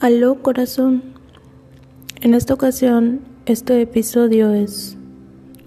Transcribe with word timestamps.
Aló 0.00 0.44
corazón. 0.44 1.02
En 2.20 2.34
esta 2.34 2.54
ocasión, 2.54 3.18
este 3.46 3.82
episodio 3.82 4.54
es 4.54 4.96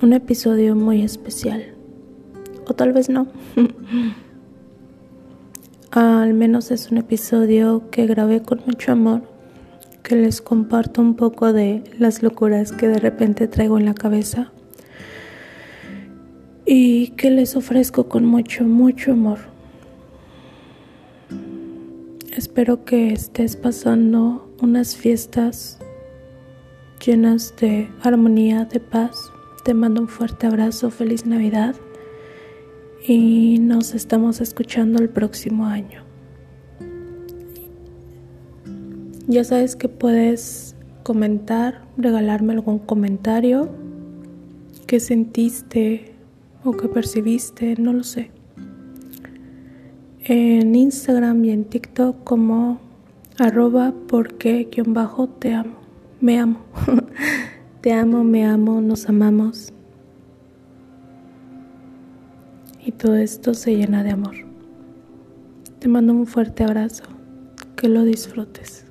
un 0.01 0.13
episodio 0.13 0.73
muy 0.73 1.01
especial. 1.01 1.73
O 2.65 2.73
tal 2.73 2.93
vez 2.93 3.09
no. 3.09 3.27
Al 5.91 6.33
menos 6.33 6.71
es 6.71 6.91
un 6.91 6.99
episodio 6.99 7.89
que 7.91 8.07
grabé 8.07 8.41
con 8.41 8.61
mucho 8.65 8.93
amor, 8.93 9.23
que 10.01 10.15
les 10.15 10.41
comparto 10.41 11.01
un 11.01 11.17
poco 11.17 11.51
de 11.51 11.83
las 11.99 12.23
locuras 12.23 12.71
que 12.71 12.87
de 12.87 12.99
repente 12.99 13.49
traigo 13.49 13.79
en 13.79 13.83
la 13.83 13.93
cabeza 13.93 14.53
y 16.65 17.09
que 17.17 17.31
les 17.31 17.57
ofrezco 17.57 18.07
con 18.07 18.23
mucho, 18.23 18.63
mucho 18.63 19.11
amor. 19.11 19.50
Espero 22.35 22.85
que 22.85 23.11
estés 23.11 23.57
pasando 23.57 24.49
unas 24.61 24.95
fiestas 24.95 25.79
llenas 27.05 27.53
de 27.59 27.89
armonía, 28.03 28.63
de 28.63 28.79
paz. 28.79 29.33
Te 29.65 29.73
mando 29.73 29.99
un 29.99 30.07
fuerte 30.07 30.47
abrazo, 30.47 30.91
feliz 30.91 31.25
Navidad 31.25 31.75
y 33.05 33.57
nos 33.59 33.93
estamos 33.93 34.39
escuchando 34.39 35.01
el 35.01 35.09
próximo 35.09 35.65
año. 35.65 36.05
Ya 39.27 39.43
sabes 39.43 39.75
que 39.75 39.89
puedes 39.89 40.77
comentar, 41.03 41.85
regalarme 41.97 42.53
algún 42.53 42.79
comentario 42.79 43.69
que 44.87 45.01
sentiste 45.01 46.13
o 46.63 46.71
que 46.71 46.87
percibiste, 46.87 47.75
no 47.75 47.91
lo 47.91 48.03
sé 48.03 48.31
en 50.23 50.75
Instagram 50.75 51.43
y 51.45 51.51
en 51.51 51.65
TikTok 51.65 52.23
como 52.23 52.79
arroba 53.39 53.93
porque 54.07 54.69
guion 54.71 54.93
bajo 54.93 55.27
te 55.27 55.53
amo, 55.53 55.77
me 56.19 56.39
amo, 56.39 56.59
te 57.81 57.93
amo, 57.93 58.23
me 58.23 58.45
amo, 58.45 58.81
nos 58.81 59.09
amamos. 59.09 59.73
Y 62.83 62.91
todo 62.91 63.15
esto 63.15 63.53
se 63.53 63.75
llena 63.75 64.03
de 64.03 64.11
amor. 64.11 64.35
Te 65.79 65.87
mando 65.87 66.13
un 66.13 66.27
fuerte 66.27 66.63
abrazo, 66.63 67.03
que 67.75 67.89
lo 67.89 68.03
disfrutes. 68.03 68.85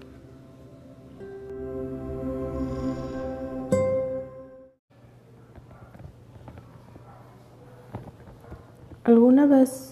¿Alguna 9.04 9.46
vez 9.46 9.89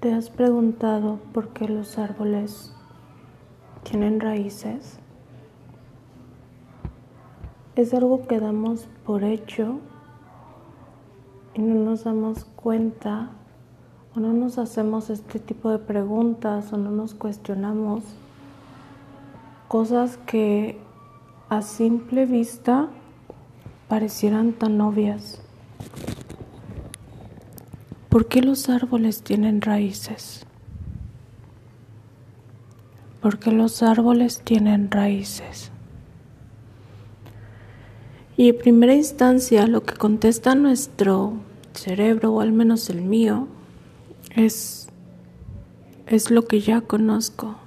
¿Te 0.00 0.14
has 0.14 0.30
preguntado 0.30 1.18
por 1.34 1.48
qué 1.48 1.68
los 1.68 1.98
árboles 1.98 2.72
tienen 3.82 4.18
raíces? 4.18 4.98
Es 7.76 7.92
algo 7.92 8.26
que 8.26 8.40
damos 8.40 8.88
por 9.04 9.24
hecho 9.24 9.78
y 11.52 11.60
no 11.60 11.74
nos 11.84 12.04
damos 12.04 12.46
cuenta 12.46 13.28
o 14.16 14.20
no 14.20 14.32
nos 14.32 14.56
hacemos 14.56 15.10
este 15.10 15.38
tipo 15.38 15.68
de 15.70 15.78
preguntas 15.78 16.72
o 16.72 16.78
no 16.78 16.90
nos 16.90 17.12
cuestionamos 17.12 18.02
cosas 19.68 20.16
que 20.24 20.78
a 21.50 21.60
simple 21.60 22.24
vista 22.24 22.88
parecieran 23.86 24.54
tan 24.54 24.80
obvias. 24.80 25.39
¿Por 28.10 28.26
qué 28.26 28.42
los 28.42 28.68
árboles 28.68 29.22
tienen 29.22 29.60
raíces? 29.60 30.44
¿Por 33.22 33.38
qué 33.38 33.52
los 33.52 33.84
árboles 33.84 34.40
tienen 34.42 34.90
raíces? 34.90 35.70
Y 38.36 38.48
en 38.48 38.58
primera 38.58 38.94
instancia 38.94 39.68
lo 39.68 39.84
que 39.84 39.94
contesta 39.94 40.56
nuestro 40.56 41.34
cerebro, 41.72 42.32
o 42.32 42.40
al 42.40 42.50
menos 42.50 42.90
el 42.90 43.00
mío, 43.00 43.46
es, 44.34 44.88
es 46.08 46.32
lo 46.32 46.46
que 46.46 46.60
ya 46.60 46.80
conozco. 46.80 47.58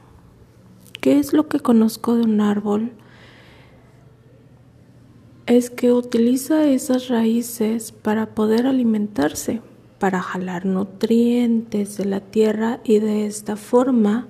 ¿Qué 1.00 1.20
es 1.20 1.32
lo 1.32 1.48
que 1.48 1.62
conozco 1.62 2.16
de 2.16 2.24
un 2.24 2.42
árbol? 2.42 2.92
Es 5.46 5.70
que 5.70 5.94
utiliza 5.94 6.66
esas 6.66 7.08
raíces 7.08 7.94
para 7.94 8.36
poder 8.36 8.68
alimentarse 8.68 9.62
para 10.04 10.22
jalar 10.22 10.66
nutrientes 10.66 11.96
de 11.96 12.04
la 12.04 12.20
tierra 12.20 12.82
y 12.84 13.00
de 13.00 13.26
esta 13.26 13.56
forma 13.56 14.28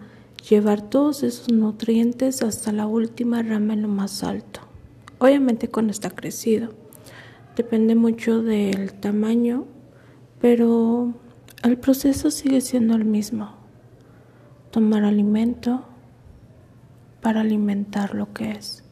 llevar 0.47 0.83
todos 0.83 1.23
esos 1.23 1.51
nutrientes 1.51 2.43
hasta 2.43 2.71
la 2.71 2.85
última 2.85 3.41
rama 3.41 3.73
en 3.73 3.81
lo 3.81 3.87
más 3.87 4.23
alto. 4.23 4.59
Obviamente 5.17 5.69
cuando 5.69 5.89
está 5.89 6.11
crecido. 6.11 6.75
Depende 7.55 7.95
mucho 7.95 8.43
del 8.43 8.93
tamaño, 8.93 9.65
pero 10.39 11.15
el 11.63 11.79
proceso 11.79 12.29
sigue 12.29 12.61
siendo 12.61 12.93
el 12.93 13.05
mismo. 13.05 13.55
Tomar 14.69 15.03
alimento 15.03 15.85
para 17.19 17.41
alimentar 17.41 18.13
lo 18.13 18.31
que 18.31 18.51
es, 18.51 18.83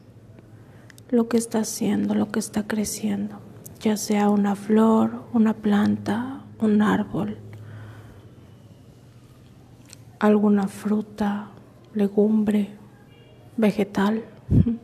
lo 1.10 1.28
que 1.28 1.36
está 1.36 1.60
haciendo, 1.60 2.16
lo 2.16 2.32
que 2.32 2.40
está 2.40 2.66
creciendo, 2.66 3.38
ya 3.78 3.96
sea 3.96 4.30
una 4.30 4.56
flor, 4.56 5.22
una 5.32 5.54
planta, 5.54 6.41
un 6.62 6.82
árbol, 6.82 7.36
alguna 10.18 10.68
fruta, 10.68 11.50
legumbre, 11.94 12.70
vegetal. 13.56 14.24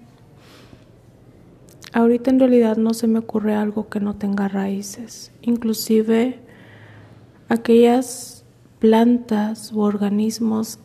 Ahorita 1.92 2.30
en 2.30 2.38
realidad 2.38 2.76
no 2.76 2.94
se 2.94 3.06
me 3.06 3.18
ocurre 3.18 3.54
algo 3.54 3.88
que 3.88 4.00
no 4.00 4.16
tenga 4.16 4.48
raíces, 4.48 5.32
inclusive 5.42 6.38
aquellas 7.48 8.44
plantas 8.78 9.72
u 9.72 9.80
organismos 9.80 10.78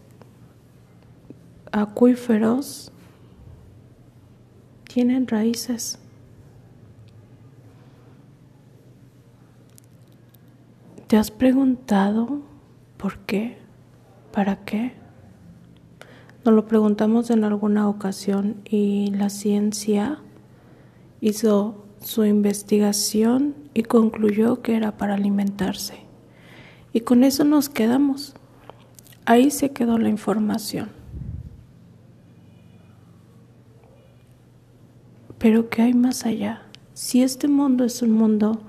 acuíferos 1.71 2.91
tienen 4.85 5.27
raíces. 5.27 5.99
¿Te 11.13 11.19
has 11.19 11.29
preguntado 11.29 12.41
por 12.97 13.19
qué? 13.19 13.59
¿Para 14.31 14.65
qué? 14.65 14.93
Nos 16.43 16.55
lo 16.55 16.65
preguntamos 16.65 17.29
en 17.29 17.43
alguna 17.43 17.87
ocasión 17.87 18.63
y 18.67 19.11
la 19.11 19.29
ciencia 19.29 20.17
hizo 21.21 21.85
su 22.01 22.25
investigación 22.25 23.53
y 23.75 23.83
concluyó 23.83 24.63
que 24.63 24.75
era 24.75 24.97
para 24.97 25.13
alimentarse. 25.13 25.99
Y 26.93 27.01
con 27.01 27.23
eso 27.23 27.43
nos 27.43 27.69
quedamos. 27.69 28.33
Ahí 29.25 29.51
se 29.51 29.69
quedó 29.69 29.99
la 29.99 30.09
información. 30.09 30.89
Pero 35.37 35.69
¿qué 35.69 35.83
hay 35.83 35.93
más 35.93 36.25
allá? 36.25 36.63
Si 36.95 37.21
este 37.21 37.47
mundo 37.47 37.83
es 37.83 38.01
un 38.01 38.13
mundo 38.13 38.63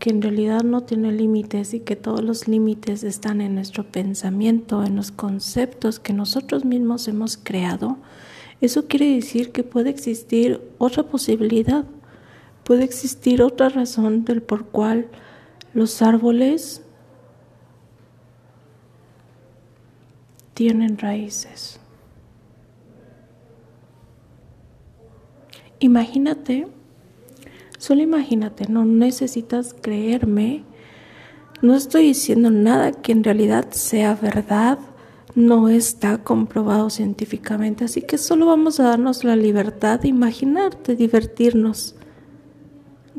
que 0.00 0.10
en 0.10 0.22
realidad 0.22 0.64
no 0.64 0.80
tiene 0.80 1.12
límites 1.12 1.74
y 1.74 1.80
que 1.80 1.94
todos 1.94 2.24
los 2.24 2.48
límites 2.48 3.04
están 3.04 3.42
en 3.42 3.54
nuestro 3.54 3.84
pensamiento, 3.84 4.82
en 4.82 4.96
los 4.96 5.12
conceptos 5.12 6.00
que 6.00 6.14
nosotros 6.14 6.64
mismos 6.64 7.06
hemos 7.06 7.36
creado, 7.36 7.98
eso 8.62 8.88
quiere 8.88 9.14
decir 9.14 9.52
que 9.52 9.62
puede 9.62 9.90
existir 9.90 10.62
otra 10.78 11.02
posibilidad, 11.02 11.84
puede 12.64 12.84
existir 12.84 13.42
otra 13.42 13.68
razón 13.68 14.24
del 14.24 14.42
por 14.42 14.66
cual 14.66 15.08
los 15.74 16.00
árboles 16.00 16.82
tienen 20.54 20.96
raíces. 20.96 21.78
Imagínate 25.78 26.68
Solo 27.80 28.02
imagínate, 28.02 28.66
no 28.68 28.84
necesitas 28.84 29.74
creerme. 29.80 30.64
No 31.62 31.74
estoy 31.74 32.02
diciendo 32.08 32.50
nada 32.50 32.92
que 32.92 33.10
en 33.10 33.24
realidad 33.24 33.68
sea 33.70 34.14
verdad. 34.14 34.78
No 35.34 35.66
está 35.70 36.18
comprobado 36.18 36.90
científicamente. 36.90 37.86
Así 37.86 38.02
que 38.02 38.18
solo 38.18 38.44
vamos 38.44 38.80
a 38.80 38.82
darnos 38.82 39.24
la 39.24 39.34
libertad 39.34 39.98
de 39.98 40.08
imaginar, 40.08 40.82
de 40.82 40.94
divertirnos. 40.94 41.94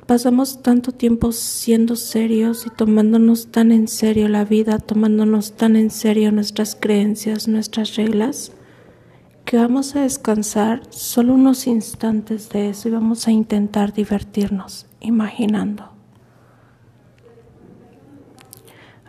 Pasamos 0.05 0.61
tanto 0.61 0.91
tiempo 0.91 1.31
siendo 1.31 1.95
serios 1.95 2.67
y 2.67 2.69
tomándonos 2.69 3.47
tan 3.47 3.71
en 3.71 3.87
serio 3.87 4.27
la 4.27 4.45
vida, 4.45 4.77
tomándonos 4.77 5.53
tan 5.53 5.75
en 5.75 5.89
serio 5.89 6.31
nuestras 6.31 6.77
creencias, 6.79 7.47
nuestras 7.47 7.95
reglas 7.95 8.51
que 9.45 9.57
vamos 9.57 9.95
a 9.95 10.01
descansar 10.01 10.81
solo 10.89 11.33
unos 11.33 11.67
instantes 11.67 12.49
de 12.49 12.69
eso 12.69 12.88
y 12.88 12.91
vamos 12.91 13.27
a 13.27 13.31
intentar 13.31 13.93
divertirnos 13.93 14.88
imaginando. 14.99 15.89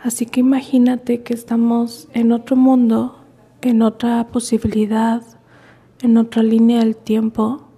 Así 0.03 0.27
que 0.27 0.41
imagínate 0.41 1.23
que 1.23 1.33
estamos 1.33 2.09
en 2.13 2.33
otro 2.33 2.57
mundo, 2.57 3.19
en 3.61 3.83
otra 3.83 4.27
posibilidad, 4.29 5.23
en 6.01 6.17
otra 6.17 6.43
línea 6.43 6.81
del 6.81 6.97
tiempo 6.97 7.69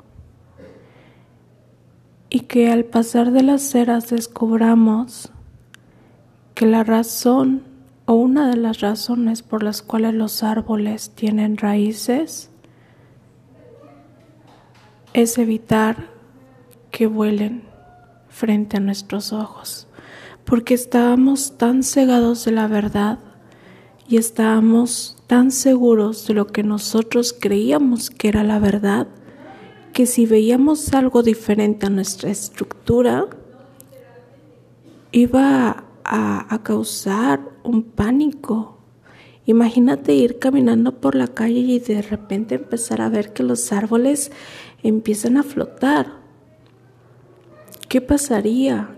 y 2.31 2.41
que 2.41 2.73
al 2.73 2.85
pasar 2.85 3.31
de 3.31 3.43
las 3.43 3.75
eras 3.75 4.09
descubramos 4.09 5.31
que 6.55 6.67
la 6.67 6.83
razón 6.83 7.63
o 8.07 8.15
una 8.15 8.51
de 8.51 8.57
las 8.57 8.81
razones 8.81 9.43
por 9.43 9.63
las 9.63 9.83
cuales 9.83 10.15
los 10.15 10.43
árboles 10.43 11.11
tienen 11.15 11.57
raíces 11.57 12.51
es 15.15 15.39
evitar 15.39 16.09
que 16.91 17.07
vuelen 17.07 17.63
frente 18.29 18.77
a 18.77 18.81
nuestros 18.81 19.33
ojos, 19.33 19.87
porque 20.45 20.75
estábamos 20.75 21.57
tan 21.57 21.83
cegados 21.83 22.45
de 22.45 22.53
la 22.53 22.67
verdad 22.67 23.19
y 24.09 24.17
estábamos 24.17 25.23
tan 25.27 25.51
seguros 25.51 26.27
de 26.27 26.35
lo 26.35 26.49
que 26.49 26.63
nosotros 26.63 27.35
creíamos 27.39 28.11
que 28.11 28.29
era 28.29 28.45
la 28.45 28.59
verdad, 28.59 29.07
que 29.93 30.07
si 30.07 30.27
veíamos 30.27 30.93
algo 30.93 31.23
diferente 31.23 31.87
a 31.87 31.91
nuestra 31.91 32.31
estructura, 32.31 33.27
iba 35.13 35.84
a, 36.05 36.61
causar 36.63 37.41
un 37.63 37.83
pánico. 37.83 38.79
Imagínate 39.47 40.15
ir 40.15 40.39
caminando 40.39 41.01
por 41.01 41.15
la 41.15 41.29
calle 41.29 41.61
y 41.61 41.79
de 41.79 42.03
repente 42.03 42.55
empezar 42.55 43.01
a 43.01 43.09
ver 43.09 43.33
que 43.33 43.43
los 43.43 43.73
árboles 43.73 44.31
empiezan 44.83 45.37
a 45.37 45.43
flotar. 45.43 46.23
¿Qué 47.89 48.01
pasaría 48.01 48.97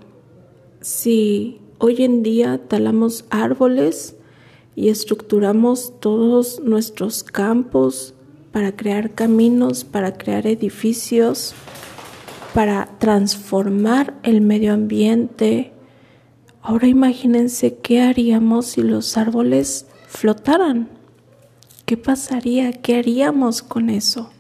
si 0.81 1.61
hoy 1.79 2.03
en 2.03 2.23
día 2.23 2.61
talamos 2.69 3.25
árboles 3.31 4.17
y 4.75 4.89
estructuramos 4.89 5.99
todos 6.01 6.61
nuestros 6.61 7.23
campos 7.23 8.15
para 8.53 8.77
crear 8.77 9.15
caminos, 9.15 9.85
para 9.85 10.17
crear 10.17 10.47
edificios, 10.47 11.55
para 12.55 12.97
transformar 12.99 14.15
el 14.23 14.41
medio 14.41 14.73
ambiente? 14.73 15.76
Ahora 16.69 16.89
imagínense 16.89 17.77
qué 17.77 18.03
haríamos 18.03 18.67
si 18.67 18.83
los 18.83 19.17
árboles 19.17 19.87
flotaran. 20.09 20.89
¿Qué 21.85 21.97
pasaría? 21.97 22.73
¿Qué 22.73 22.97
haríamos 22.97 23.63
con 23.63 23.89
eso? 23.89 24.33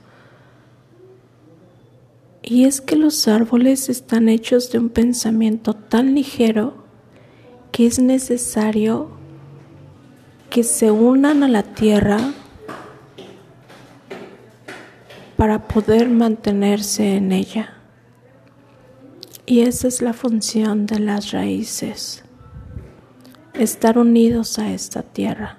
Y 2.42 2.64
es 2.64 2.80
que 2.80 2.96
los 2.96 3.28
árboles 3.28 3.88
están 3.88 4.28
hechos 4.28 4.72
de 4.72 4.80
un 4.80 4.88
pensamiento 4.88 5.74
tan 5.74 6.16
ligero 6.16 6.74
que 7.70 7.86
es 7.86 8.00
necesario 8.00 9.10
que 10.50 10.64
se 10.64 10.90
unan 10.90 11.44
a 11.44 11.48
la 11.48 11.62
tierra 11.62 12.18
para 15.36 15.68
poder 15.68 16.08
mantenerse 16.08 17.14
en 17.14 17.30
ella. 17.30 17.75
Y 19.48 19.60
esa 19.60 19.86
es 19.86 20.02
la 20.02 20.12
función 20.12 20.86
de 20.86 20.98
las 20.98 21.30
raíces, 21.30 22.24
estar 23.54 23.96
unidos 23.96 24.58
a 24.58 24.72
esta 24.72 25.04
tierra. 25.04 25.58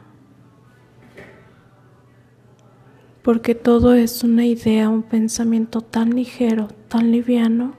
Porque 3.24 3.56
todo 3.56 3.94
es 3.94 4.26
una 4.26 4.46
idea, 4.46 4.90
un 4.90 5.04
pensamiento 5.04 5.80
tan 5.80 6.14
ligero, 6.16 6.68
tan 6.90 7.12
liviano, 7.12 7.76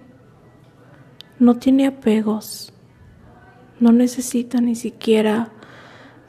no 1.38 1.58
tiene 1.58 1.86
apegos, 1.86 2.72
no 3.78 3.92
necesita 3.92 4.62
ni 4.62 4.76
siquiera 4.76 5.52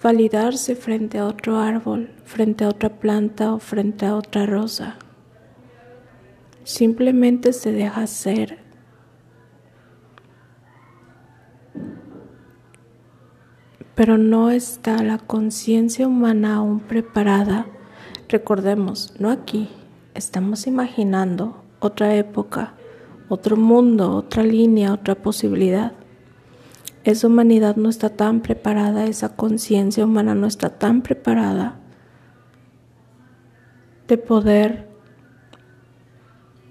validarse 0.04 0.76
frente 0.76 1.20
a 1.20 1.26
otro 1.26 1.58
árbol, 1.58 2.12
frente 2.26 2.66
a 2.66 2.68
otra 2.68 2.90
planta 2.90 3.54
o 3.54 3.60
frente 3.60 4.06
a 4.06 4.18
otra 4.18 4.46
rosa. 4.46 4.98
Simplemente 6.66 7.54
se 7.54 7.72
deja 7.72 8.06
ser 8.08 8.69
pero 14.00 14.18
no 14.18 14.50
está 14.50 15.04
la 15.04 15.18
conciencia 15.18 16.07
humana 16.07 16.56
aún 16.56 16.80
preparada. 16.80 17.66
Recordemos, 18.30 19.13
no 19.19 19.30
aquí, 19.30 19.68
estamos 20.13 20.68
imaginando 20.68 21.62
otra 21.81 22.16
época, 22.16 22.75
otro 23.28 23.57
mundo, 23.57 24.16
otra 24.16 24.42
línea, 24.44 24.94
otra 24.94 25.16
posibilidad. 25.16 25.92
Esa 27.04 27.28
humanidad 27.28 27.75
no 27.75 27.90
está 27.90 28.12
tan 28.12 28.40
preparada, 28.40 29.04
esa 29.04 29.36
conciencia 29.36 30.06
humana 30.06 30.34
no 30.34 30.48
está 30.48 30.69
tan 30.69 31.02
preparada 31.02 31.78
de 34.07 34.18
poder 34.18 34.88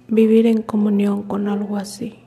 vivir 0.08 0.46
en 0.46 0.62
comunión 0.62 1.24
con 1.24 1.46
algo 1.46 1.76
así. 1.76 2.20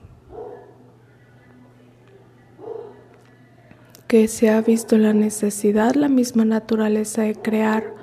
Que 4.12 4.28
se 4.28 4.50
ha 4.50 4.60
visto 4.60 4.98
la 4.98 5.14
necesidad, 5.14 5.94
la 5.94 6.10
misma 6.10 6.44
naturaleza 6.44 7.22
de 7.22 7.34
crear 7.34 7.94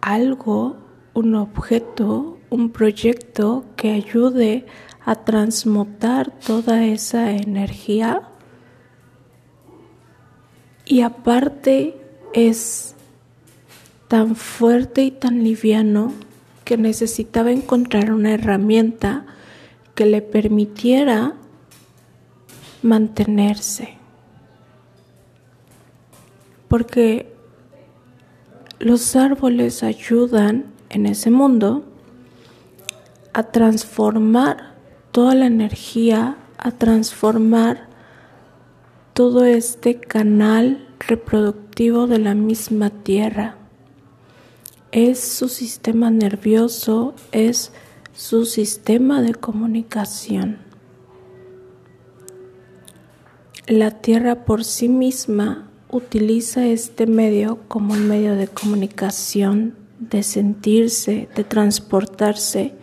algo, 0.00 0.78
un 1.12 1.34
objeto, 1.34 2.38
un 2.48 2.70
proyecto 2.70 3.66
que 3.76 3.90
ayude 3.90 4.64
a 5.04 5.16
transmutar 5.16 6.30
toda 6.38 6.86
esa 6.86 7.32
energía. 7.32 8.22
Y 10.86 11.02
aparte 11.02 12.00
es 12.32 12.94
tan 14.08 14.34
fuerte 14.34 15.02
y 15.02 15.10
tan 15.10 15.44
liviano 15.44 16.14
que 16.64 16.78
necesitaba 16.78 17.50
encontrar 17.50 18.12
una 18.12 18.32
herramienta 18.32 19.26
que 19.94 20.06
le 20.06 20.22
permitiera 20.22 21.34
mantenerse 22.80 23.96
porque 26.68 27.32
los 28.78 29.16
árboles 29.16 29.82
ayudan 29.82 30.66
en 30.90 31.06
ese 31.06 31.30
mundo 31.30 31.84
a 33.32 33.44
transformar 33.44 34.74
toda 35.12 35.34
la 35.34 35.46
energía, 35.46 36.36
a 36.58 36.70
transformar 36.72 37.86
todo 39.12 39.44
este 39.44 39.98
canal 39.98 40.86
reproductivo 41.00 42.06
de 42.06 42.18
la 42.18 42.34
misma 42.34 42.90
tierra. 42.90 43.56
Es 44.92 45.20
su 45.20 45.48
sistema 45.48 46.10
nervioso, 46.10 47.14
es 47.32 47.72
su 48.14 48.46
sistema 48.46 49.22
de 49.22 49.34
comunicación. 49.34 50.58
La 53.66 53.90
tierra 53.90 54.44
por 54.44 54.64
sí 54.64 54.88
misma 54.88 55.68
utiliza 55.96 56.66
este 56.66 57.06
medio 57.06 57.58
como 57.68 57.94
un 57.94 58.06
medio 58.06 58.36
de 58.36 58.48
comunicación, 58.48 59.74
de 59.98 60.22
sentirse, 60.22 61.28
de 61.34 61.42
transportarse 61.42 62.74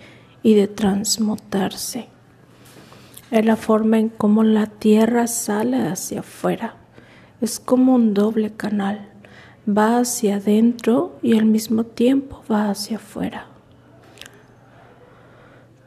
y 0.42 0.56
de 0.56 0.68
transmutarse. 0.68 2.08
Es 3.30 3.46
la 3.46 3.56
forma 3.56 4.00
en 4.00 4.10
cómo 4.10 4.44
la 4.44 4.66
tierra 4.68 5.28
sale 5.28 5.88
hacia 5.88 6.22
afuera. 6.22 6.76
Es 7.40 7.60
como 7.60 7.96
un 7.96 8.14
doble 8.14 8.52
canal. 8.52 9.10
Va 9.68 10.00
hacia 10.00 10.38
adentro 10.38 11.18
y 11.22 11.38
al 11.38 11.46
mismo 11.46 11.84
tiempo 11.84 12.44
va 12.52 12.70
hacia 12.70 12.98
afuera. 12.98 13.48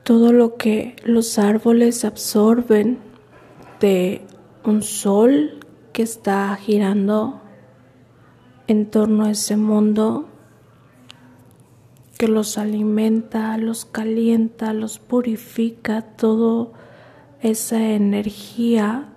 Todo 0.03 0.33
lo 0.33 0.57
que 0.57 0.97
los 1.05 1.39
árboles 1.39 2.05
absorben 2.05 2.99
de 3.81 4.23
un 4.65 4.83
sol 4.83 5.66
que 5.97 6.03
está 6.03 6.55
girando 6.57 7.41
en 8.67 8.85
torno 8.91 9.25
a 9.25 9.31
ese 9.31 9.57
mundo 9.57 10.29
que 12.19 12.29
los 12.29 12.59
alimenta, 12.59 13.57
los 13.57 13.87
calienta, 13.87 14.75
los 14.75 14.99
purifica, 14.99 16.03
toda 16.03 16.69
esa 17.41 17.83
energía 17.83 19.09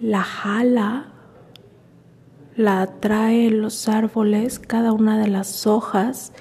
la 0.00 0.24
jala, 0.24 1.12
la 2.56 2.82
atrae 2.82 3.50
los 3.50 3.88
árboles, 3.88 4.58
cada 4.58 4.90
una 4.92 5.16
de 5.16 5.28
las 5.28 5.64
hojas, 5.64 6.32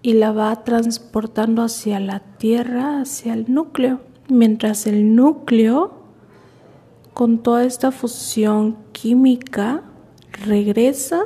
y 0.00 0.14
la 0.14 0.32
va 0.32 0.64
transportando 0.64 1.60
hacia 1.60 2.00
la 2.00 2.20
tierra, 2.20 3.02
hacia 3.02 3.34
el 3.34 3.52
núcleo, 3.52 4.00
mientras 4.30 4.86
el 4.86 5.14
núcleo 5.14 5.97
con 7.18 7.42
toda 7.42 7.64
esta 7.64 7.90
fusión 7.90 8.76
química 8.92 9.82
regresa 10.30 11.24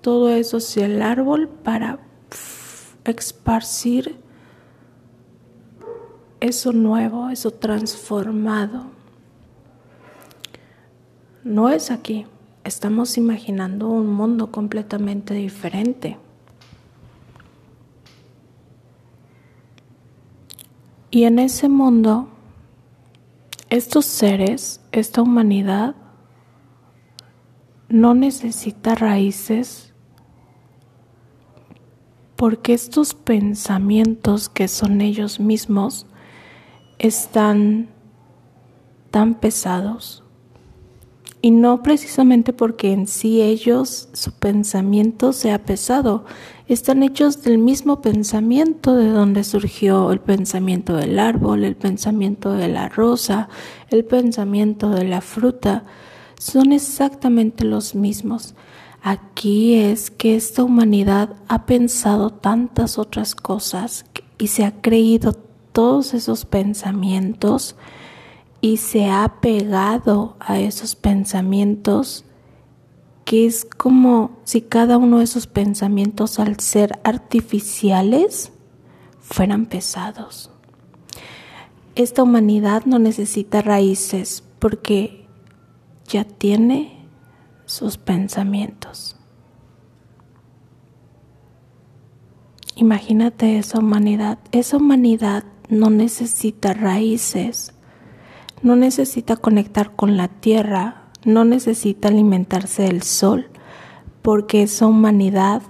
todo 0.00 0.28
eso 0.28 0.58
hacia 0.58 0.86
el 0.86 1.02
árbol 1.02 1.48
para 1.48 1.98
esparcir 3.04 4.14
eso 6.38 6.72
nuevo, 6.72 7.30
eso 7.30 7.50
transformado. 7.50 8.84
No 11.42 11.68
es 11.68 11.90
aquí, 11.90 12.24
estamos 12.62 13.18
imaginando 13.18 13.88
un 13.88 14.06
mundo 14.14 14.52
completamente 14.52 15.34
diferente. 15.34 16.16
Y 21.10 21.24
en 21.24 21.40
ese 21.40 21.68
mundo, 21.68 22.28
estos 23.68 24.06
seres, 24.06 24.77
esta 24.92 25.22
humanidad, 25.22 25.94
no 27.88 28.14
necesita 28.14 28.94
raíces 28.94 29.94
porque 32.36 32.72
estos 32.72 33.14
pensamientos 33.14 34.48
que 34.48 34.68
son 34.68 35.00
ellos 35.00 35.40
mismos 35.40 36.06
están 36.98 37.88
tan 39.10 39.34
pesados 39.34 40.22
y 41.40 41.50
no 41.52 41.82
precisamente 41.82 42.52
porque 42.52 42.92
en 42.92 43.06
sí 43.06 43.40
ellos, 43.42 44.08
su 44.12 44.32
pensamiento 44.32 45.32
sea 45.32 45.62
pesado, 45.64 46.24
están 46.66 47.02
hechos 47.02 47.42
del 47.42 47.58
mismo 47.58 48.00
pensamiento 48.02 48.94
de 48.94 49.08
donde 49.08 49.44
surgió 49.44 50.10
el 50.12 50.20
pensamiento 50.20 50.96
del 50.96 51.18
árbol, 51.18 51.64
el 51.64 51.76
pensamiento 51.76 52.52
de 52.52 52.68
la 52.68 52.88
rosa, 52.88 53.48
el 53.90 54.04
pensamiento 54.04 54.90
de 54.90 55.04
la 55.04 55.20
fruta, 55.20 55.84
son 56.38 56.72
exactamente 56.72 57.64
los 57.64 57.94
mismos. 57.94 58.54
Aquí 59.02 59.74
es 59.74 60.10
que 60.10 60.34
esta 60.34 60.64
humanidad 60.64 61.36
ha 61.46 61.66
pensado 61.66 62.30
tantas 62.30 62.98
otras 62.98 63.34
cosas 63.34 64.04
y 64.38 64.48
se 64.48 64.64
ha 64.64 64.80
creído 64.80 65.34
todos 65.72 66.14
esos 66.14 66.44
pensamientos 66.44 67.76
y 68.60 68.78
se 68.78 69.08
ha 69.08 69.40
pegado 69.40 70.36
a 70.40 70.58
esos 70.58 70.96
pensamientos 70.96 72.24
que 73.24 73.46
es 73.46 73.64
como 73.66 74.38
si 74.44 74.62
cada 74.62 74.96
uno 74.96 75.18
de 75.18 75.24
esos 75.24 75.46
pensamientos 75.46 76.38
al 76.38 76.58
ser 76.60 76.98
artificiales 77.04 78.52
fueran 79.20 79.66
pesados. 79.66 80.50
Esta 81.94 82.22
humanidad 82.22 82.84
no 82.86 82.98
necesita 82.98 83.60
raíces 83.60 84.42
porque 84.58 85.26
ya 86.06 86.24
tiene 86.24 87.06
sus 87.66 87.98
pensamientos. 87.98 89.16
Imagínate 92.76 93.58
esa 93.58 93.80
humanidad. 93.80 94.38
Esa 94.52 94.78
humanidad 94.78 95.44
no 95.68 95.90
necesita 95.90 96.72
raíces 96.72 97.74
no 98.62 98.76
necesita 98.76 99.36
conectar 99.36 99.94
con 99.94 100.16
la 100.16 100.28
tierra, 100.28 101.04
no 101.24 101.44
necesita 101.44 102.08
alimentarse 102.08 102.84
del 102.84 103.02
sol, 103.02 103.48
porque 104.22 104.62
esa 104.62 104.86
humanidad, 104.86 105.62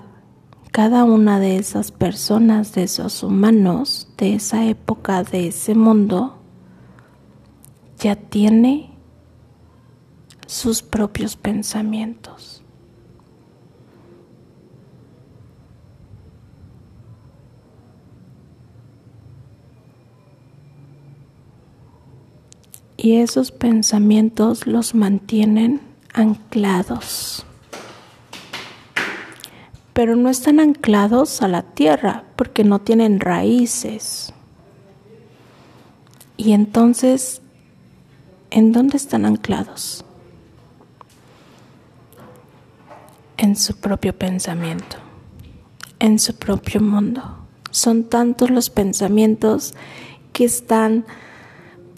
cada 0.73 1.05
una 1.05 1.41
de 1.41 1.57
esas 1.57 1.93
personas, 1.93 2.73
de 2.75 2.85
esos 2.85 3.23
humanos, 3.23 4.09
de 4.17 4.35
esa 4.35 4.65
época, 4.65 5.23
de 5.23 5.49
ese 5.49 5.75
mundo, 5.75 6.39
ya 7.99 8.17
tiene 8.17 8.91
sus 10.47 10.83
propios 10.83 11.37
pensamientos. 11.37 12.58
Y 22.99 23.19
esos 23.19 23.53
pensamientos 23.53 24.67
los 24.67 24.95
mantienen 24.95 25.81
anclados. 26.13 27.47
Pero 29.93 30.17
no 30.17 30.29
están 30.29 30.59
anclados 30.59 31.41
a 31.41 31.49
la 31.49 31.63
tierra 31.63 32.25
porque 32.35 32.65
no 32.65 32.81
tienen 32.81 33.21
raíces. 33.21 34.33
Y 36.37 36.53
entonces, 36.53 37.41
¿en 38.51 38.73
dónde 38.73 38.97
están 38.97 39.25
anclados? 39.25 40.05
En 43.37 43.55
su 43.55 43.77
propio 43.77 44.13
pensamiento, 44.13 44.97
en 46.01 46.19
su 46.19 46.35
propio 46.35 46.81
mundo. 46.81 47.23
Son 47.71 48.05
tantos 48.05 48.51
los 48.51 48.71
pensamientos 48.71 49.75
que 50.33 50.45
están 50.45 51.05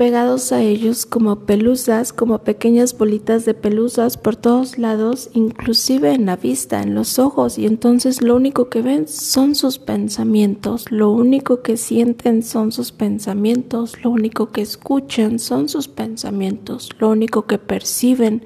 pegados 0.00 0.50
a 0.52 0.62
ellos 0.62 1.04
como 1.04 1.40
pelusas, 1.40 2.14
como 2.14 2.38
pequeñas 2.38 2.96
bolitas 2.96 3.44
de 3.44 3.52
pelusas 3.52 4.16
por 4.16 4.34
todos 4.34 4.78
lados, 4.78 5.28
inclusive 5.34 6.14
en 6.14 6.24
la 6.24 6.36
vista, 6.36 6.80
en 6.80 6.94
los 6.94 7.18
ojos, 7.18 7.58
y 7.58 7.66
entonces 7.66 8.22
lo 8.22 8.34
único 8.34 8.70
que 8.70 8.80
ven 8.80 9.06
son 9.06 9.54
sus 9.54 9.78
pensamientos, 9.78 10.90
lo 10.90 11.10
único 11.10 11.60
que 11.60 11.76
sienten 11.76 12.42
son 12.42 12.72
sus 12.72 12.92
pensamientos, 12.92 14.02
lo 14.02 14.08
único 14.08 14.52
que 14.52 14.62
escuchan 14.62 15.38
son 15.38 15.68
sus 15.68 15.86
pensamientos, 15.86 16.88
lo 16.98 17.10
único 17.10 17.46
que 17.46 17.58
perciben 17.58 18.42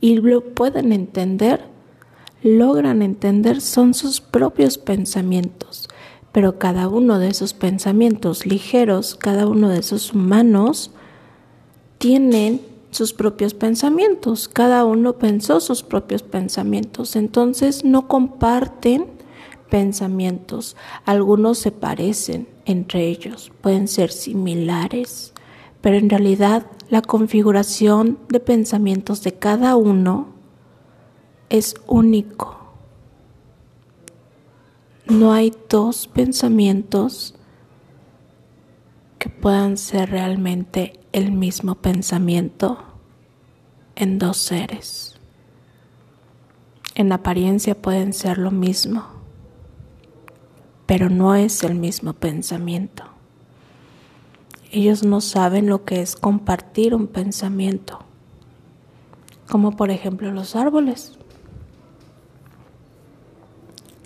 y 0.00 0.18
lo 0.18 0.54
pueden 0.54 0.92
entender, 0.92 1.64
logran 2.44 3.02
entender 3.02 3.60
son 3.60 3.94
sus 3.94 4.20
propios 4.20 4.78
pensamientos 4.78 5.81
pero 6.32 6.58
cada 6.58 6.88
uno 6.88 7.18
de 7.18 7.28
esos 7.28 7.52
pensamientos 7.52 8.46
ligeros, 8.46 9.14
cada 9.14 9.46
uno 9.46 9.68
de 9.68 9.78
esos 9.78 10.12
humanos, 10.14 10.90
tienen 11.98 12.62
sus 12.90 13.12
propios 13.12 13.54
pensamientos, 13.54 14.48
cada 14.48 14.84
uno 14.84 15.14
pensó 15.14 15.60
sus 15.60 15.82
propios 15.82 16.22
pensamientos, 16.22 17.16
entonces 17.16 17.84
no 17.84 18.08
comparten 18.08 19.06
pensamientos, 19.70 20.76
algunos 21.06 21.58
se 21.58 21.70
parecen 21.70 22.48
entre 22.64 23.08
ellos, 23.08 23.50
pueden 23.60 23.88
ser 23.88 24.12
similares, 24.12 25.32
pero 25.80 25.96
en 25.96 26.10
realidad 26.10 26.66
la 26.90 27.02
configuración 27.02 28.18
de 28.28 28.40
pensamientos 28.40 29.22
de 29.22 29.32
cada 29.32 29.76
uno 29.76 30.28
es 31.48 31.74
único. 31.86 32.61
No 35.06 35.32
hay 35.32 35.52
dos 35.68 36.06
pensamientos 36.06 37.34
que 39.18 39.28
puedan 39.28 39.76
ser 39.76 40.10
realmente 40.10 41.00
el 41.10 41.32
mismo 41.32 41.74
pensamiento 41.74 42.78
en 43.96 44.20
dos 44.20 44.36
seres. 44.36 45.20
En 46.94 47.10
apariencia 47.10 47.80
pueden 47.80 48.12
ser 48.12 48.38
lo 48.38 48.52
mismo, 48.52 49.04
pero 50.86 51.10
no 51.10 51.34
es 51.34 51.64
el 51.64 51.74
mismo 51.74 52.12
pensamiento. 52.12 53.02
Ellos 54.70 55.02
no 55.02 55.20
saben 55.20 55.66
lo 55.66 55.84
que 55.84 56.00
es 56.00 56.14
compartir 56.14 56.94
un 56.94 57.08
pensamiento, 57.08 57.98
como 59.50 59.76
por 59.76 59.90
ejemplo 59.90 60.30
los 60.30 60.54
árboles 60.54 61.18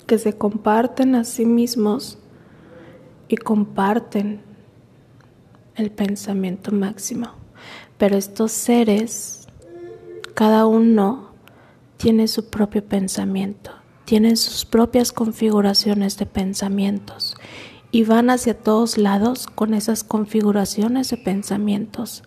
que 0.07 0.19
se 0.19 0.37
comparten 0.37 1.15
a 1.15 1.25
sí 1.25 1.45
mismos 1.45 2.19
y 3.29 3.37
comparten 3.37 4.41
el 5.75 5.91
pensamiento 5.91 6.73
máximo. 6.73 7.31
Pero 7.99 8.17
estos 8.17 8.53
seres, 8.53 9.47
cada 10.35 10.67
uno 10.67 11.31
tiene 11.97 12.29
su 12.29 12.51
propio 12.51 12.85
pensamiento, 12.85 13.73
tienen 14.05 14.37
sus 14.37 14.65
propias 14.65 15.13
configuraciones 15.13 16.17
de 16.19 16.27
pensamientos 16.27 17.37
y 17.91 18.05
van 18.05 18.31
hacia 18.31 18.59
todos 18.59 18.99
lados 18.99 19.47
con 19.47 19.75
esas 19.75 20.05
configuraciones 20.05 21.09
de 21.11 21.17
pensamientos 21.17 22.23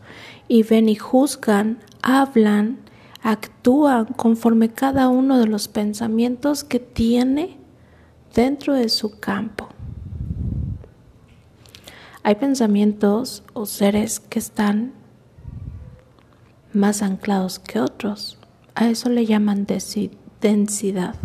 y 0.47 0.63
ven 0.63 0.89
y 0.89 0.95
juzgan, 0.95 1.79
hablan, 2.01 2.79
actúan 3.21 4.05
conforme 4.05 4.69
cada 4.69 5.09
uno 5.09 5.37
de 5.37 5.45
los 5.45 5.67
pensamientos 5.67 6.63
que 6.63 6.79
tiene 6.79 7.58
dentro 8.33 8.73
de 8.73 8.89
su 8.89 9.19
campo. 9.19 9.69
Hay 12.23 12.35
pensamientos 12.35 13.43
o 13.53 13.65
seres 13.65 14.19
que 14.19 14.39
están 14.39 14.93
más 16.73 17.01
anclados 17.01 17.59
que 17.59 17.79
otros. 17.79 18.37
A 18.75 18.89
eso 18.89 19.09
le 19.09 19.25
llaman 19.25 19.65
densidad. 20.41 21.15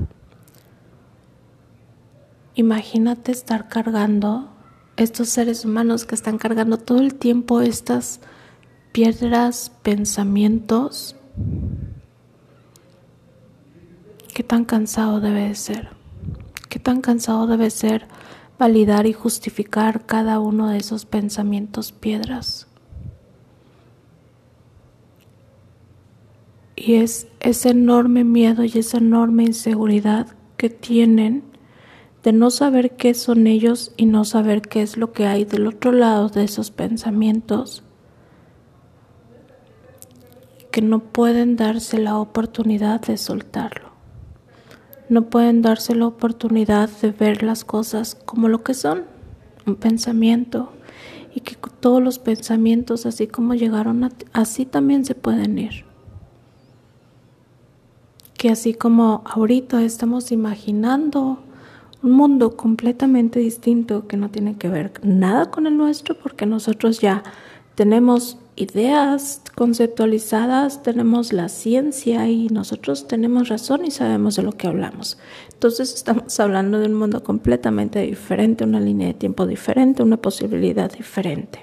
Imagínate 2.55 3.33
estar 3.33 3.69
cargando 3.69 4.51
estos 4.97 5.29
seres 5.29 5.65
humanos 5.65 6.07
que 6.07 6.15
están 6.15 6.39
cargando 6.39 6.79
todo 6.79 7.01
el 7.01 7.17
tiempo 7.17 7.61
estas 7.61 8.21
piedras, 8.93 9.73
pensamientos. 9.83 11.17
¿Qué 14.33 14.45
tan 14.45 14.65
cansado 14.65 15.21
debe 15.21 15.49
de 15.49 15.55
ser? 15.57 15.94
¿Qué 16.75 16.81
tan 16.81 17.03
cansado 17.03 17.47
debe 17.47 17.71
ser 17.71 18.09
validar 18.59 19.07
y 19.07 19.13
justificar 19.13 20.07
cada 20.07 20.41
uno 20.41 20.71
de 20.71 20.79
esos 20.79 21.07
pensamientos 21.07 21.93
piedras? 21.93 22.67
Y 26.75 26.95
es 26.95 27.29
ese 27.39 27.69
enorme 27.69 28.25
miedo 28.25 28.65
y 28.65 28.73
esa 28.77 28.99
enorme 28.99 29.45
inseguridad 29.45 30.35
que 30.57 30.69
tienen 30.69 31.45
de 32.25 32.33
no 32.33 32.51
saber 32.51 32.97
qué 32.97 33.15
son 33.15 33.47
ellos 33.47 33.93
y 33.97 34.07
no 34.07 34.25
saber 34.25 34.61
qué 34.61 34.83
es 34.83 34.97
lo 34.97 35.13
que 35.13 35.29
hay 35.29 35.45
del 35.45 35.69
otro 35.69 35.93
lado 35.93 36.29
de 36.29 36.43
esos 36.43 36.73
pensamientos, 36.73 37.85
que 40.73 40.83
no 40.83 40.99
pueden 40.99 41.55
darse 41.55 41.99
la 41.99 42.19
oportunidad 42.19 43.01
de 43.01 43.17
soltarlo, 43.17 43.84
no 45.09 45.29
pueden 45.31 45.63
darse 45.63 45.95
la 45.95 46.07
oportunidad 46.07 46.89
de 47.03 47.11
ver 47.11 47.43
las 47.43 47.65
cosas 47.65 48.15
como 48.25 48.49
lo 48.49 48.63
que 48.63 48.75
son, 48.75 49.05
un 49.67 49.77
pensamiento, 49.77 50.71
y 51.35 51.41
que 51.41 51.57
todos 51.81 52.03
los 52.03 52.19
pensamientos, 52.19 53.07
así 53.07 53.27
como 53.27 53.55
llegaron, 53.55 54.09
así 54.33 54.65
también 54.65 55.05
se 55.05 55.15
pueden 55.15 55.59
ir. 55.59 55.85
Que 58.37 58.51
así 58.51 58.75
como 58.75 59.23
ahorita 59.27 59.83
estamos 59.83 60.31
imaginando 60.33 61.39
un 62.03 62.13
mundo 62.13 62.57
completamente 62.57 63.41
distinto 63.41 64.07
que 64.07 64.17
no 64.17 64.31
tiene 64.31 64.57
que 64.57 64.69
ver 64.69 64.93
nada 65.03 65.51
con 65.51 65.67
el 65.67 65.77
nuestro 65.77 66.17
porque 66.17 66.45
nosotros 66.45 67.01
ya 67.01 67.23
tenemos 67.75 68.39
ideas 68.57 69.43
conceptualizadas, 69.55 70.83
tenemos 70.83 71.33
la 71.33 71.49
ciencia 71.49 72.29
y 72.29 72.49
nosotros 72.49 73.09
tenemos 73.09 73.49
razón 73.49 73.85
y 73.85 73.91
sabemos 73.91 74.37
de 74.37 74.43
lo 74.43 74.53
que 74.53 74.67
hablamos. 74.67 75.19
Entonces 75.53 75.95
estamos 75.95 76.39
hablando 76.39 76.79
de 76.79 76.87
un 76.87 76.95
mundo 76.95 77.23
completamente 77.23 78.01
diferente, 78.01 78.65
una 78.65 78.81
línea 78.81 79.09
de 79.09 79.15
tiempo 79.15 79.47
diferente, 79.47 80.03
una 80.03 80.17
posibilidad 80.17 80.91
diferente. 80.93 81.61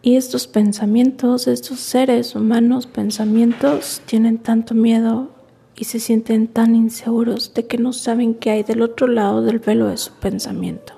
Y 0.00 0.16
estos 0.16 0.46
pensamientos, 0.46 1.48
estos 1.48 1.80
seres 1.80 2.34
humanos, 2.34 2.86
pensamientos, 2.86 4.00
tienen 4.06 4.38
tanto 4.38 4.74
miedo 4.74 5.30
y 5.76 5.84
se 5.84 6.00
sienten 6.00 6.46
tan 6.46 6.74
inseguros 6.76 7.52
de 7.52 7.66
que 7.66 7.78
no 7.78 7.92
saben 7.92 8.34
qué 8.34 8.50
hay 8.50 8.62
del 8.62 8.82
otro 8.82 9.06
lado 9.06 9.42
del 9.42 9.58
velo 9.58 9.86
de 9.88 9.96
su 9.96 10.12
pensamiento. 10.12 10.97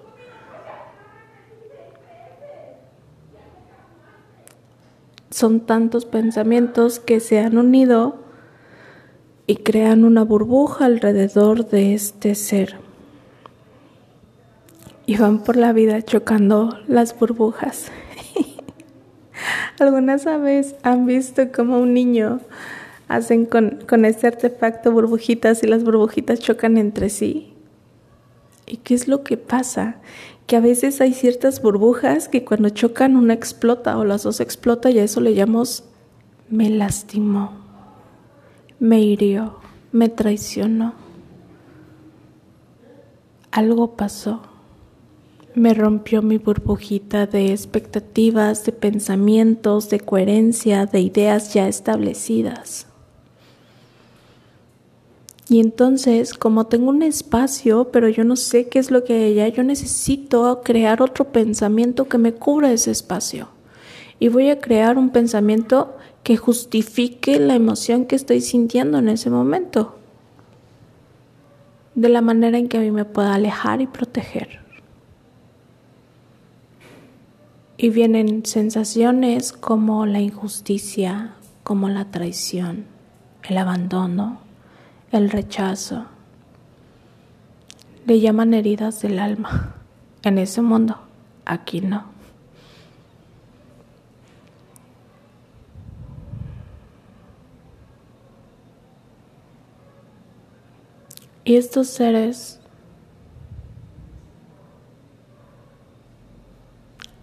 Son 5.30 5.60
tantos 5.60 6.06
pensamientos 6.06 6.98
que 6.98 7.20
se 7.20 7.38
han 7.38 7.56
unido 7.56 8.18
y 9.46 9.56
crean 9.56 10.04
una 10.04 10.24
burbuja 10.24 10.86
alrededor 10.86 11.68
de 11.68 11.94
este 11.94 12.34
ser. 12.34 12.76
Y 15.06 15.16
van 15.16 15.42
por 15.42 15.56
la 15.56 15.72
vida 15.72 16.02
chocando 16.02 16.78
las 16.88 17.18
burbujas. 17.18 17.92
¿Algunas 19.78 20.24
vez 20.24 20.74
han 20.82 21.06
visto 21.06 21.50
cómo 21.52 21.78
un 21.78 21.94
niño 21.94 22.40
hacen 23.08 23.46
con, 23.46 23.82
con 23.88 24.04
este 24.04 24.26
artefacto 24.26 24.92
burbujitas 24.92 25.62
y 25.62 25.66
las 25.66 25.84
burbujitas 25.84 26.40
chocan 26.40 26.76
entre 26.76 27.08
sí? 27.08 27.54
¿Y 28.66 28.76
qué 28.78 28.94
es 28.94 29.08
lo 29.08 29.24
que 29.24 29.36
pasa? 29.36 29.96
Que 30.50 30.56
a 30.56 30.60
veces 30.60 31.00
hay 31.00 31.14
ciertas 31.14 31.62
burbujas 31.62 32.28
que 32.28 32.44
cuando 32.44 32.70
chocan 32.70 33.14
una 33.14 33.34
explota 33.34 33.96
o 33.96 34.04
las 34.04 34.24
dos 34.24 34.40
explotan 34.40 34.90
y 34.90 34.98
a 34.98 35.04
eso 35.04 35.20
le 35.20 35.34
llamamos 35.34 35.84
me 36.48 36.68
lastimó, 36.68 37.52
me 38.80 38.98
hirió, 38.98 39.60
me 39.92 40.08
traicionó. 40.08 40.94
Algo 43.52 43.94
pasó 43.94 44.42
me 45.54 45.72
rompió 45.72 46.20
mi 46.20 46.38
burbujita 46.38 47.26
de 47.26 47.52
expectativas, 47.52 48.64
de 48.64 48.72
pensamientos, 48.72 49.88
de 49.88 50.00
coherencia, 50.00 50.86
de 50.86 51.00
ideas 51.00 51.54
ya 51.54 51.68
establecidas. 51.68 52.89
Y 55.50 55.58
entonces, 55.58 56.32
como 56.34 56.68
tengo 56.68 56.90
un 56.90 57.02
espacio, 57.02 57.90
pero 57.90 58.08
yo 58.08 58.22
no 58.22 58.36
sé 58.36 58.68
qué 58.68 58.78
es 58.78 58.92
lo 58.92 59.02
que 59.02 59.24
allá, 59.24 59.48
yo 59.48 59.64
necesito 59.64 60.60
crear 60.62 61.02
otro 61.02 61.32
pensamiento 61.32 62.08
que 62.08 62.18
me 62.18 62.32
cubra 62.32 62.70
ese 62.70 62.92
espacio. 62.92 63.48
Y 64.20 64.28
voy 64.28 64.48
a 64.50 64.60
crear 64.60 64.96
un 64.96 65.10
pensamiento 65.10 65.96
que 66.22 66.36
justifique 66.36 67.40
la 67.40 67.56
emoción 67.56 68.06
que 68.06 68.14
estoy 68.14 68.42
sintiendo 68.42 68.98
en 68.98 69.08
ese 69.08 69.28
momento. 69.28 69.98
De 71.96 72.10
la 72.10 72.20
manera 72.20 72.56
en 72.56 72.68
que 72.68 72.78
a 72.78 72.82
mí 72.82 72.92
me 72.92 73.04
pueda 73.04 73.34
alejar 73.34 73.80
y 73.80 73.88
proteger. 73.88 74.60
Y 77.76 77.90
vienen 77.90 78.46
sensaciones 78.46 79.52
como 79.52 80.06
la 80.06 80.20
injusticia, 80.20 81.34
como 81.64 81.88
la 81.88 82.12
traición, 82.12 82.84
el 83.42 83.58
abandono, 83.58 84.48
el 85.12 85.30
rechazo. 85.30 86.06
Le 88.06 88.20
llaman 88.20 88.54
heridas 88.54 89.02
del 89.02 89.18
alma. 89.18 89.74
En 90.22 90.38
ese 90.38 90.62
mundo, 90.62 90.98
aquí 91.44 91.80
no. 91.80 92.04
Y 101.44 101.56
estos 101.56 101.88
seres 101.88 102.60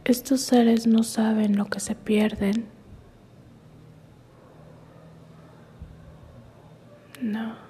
Estos 0.08 0.40
seres 0.40 0.88
no 0.88 1.04
saben 1.04 1.58
lo 1.58 1.66
que 1.66 1.82
se 1.82 1.94
pierden. 1.94 2.70
No. 7.22 7.67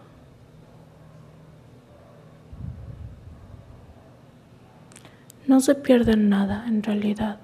No 5.48 5.62
se 5.62 5.76
pierden 5.76 6.28
nada 6.28 6.66
en 6.68 6.84
realidad. 6.84 7.40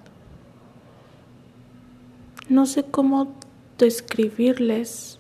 No 2.50 2.66
sé 2.66 2.84
cómo 2.84 3.34
describirles 3.78 5.20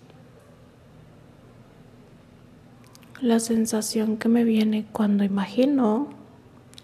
la 3.22 3.40
sensación 3.40 4.18
que 4.18 4.28
me 4.28 4.44
viene 4.44 4.86
cuando 4.92 5.24
imagino 5.24 6.10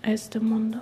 este 0.01 0.39
mundo. 0.39 0.81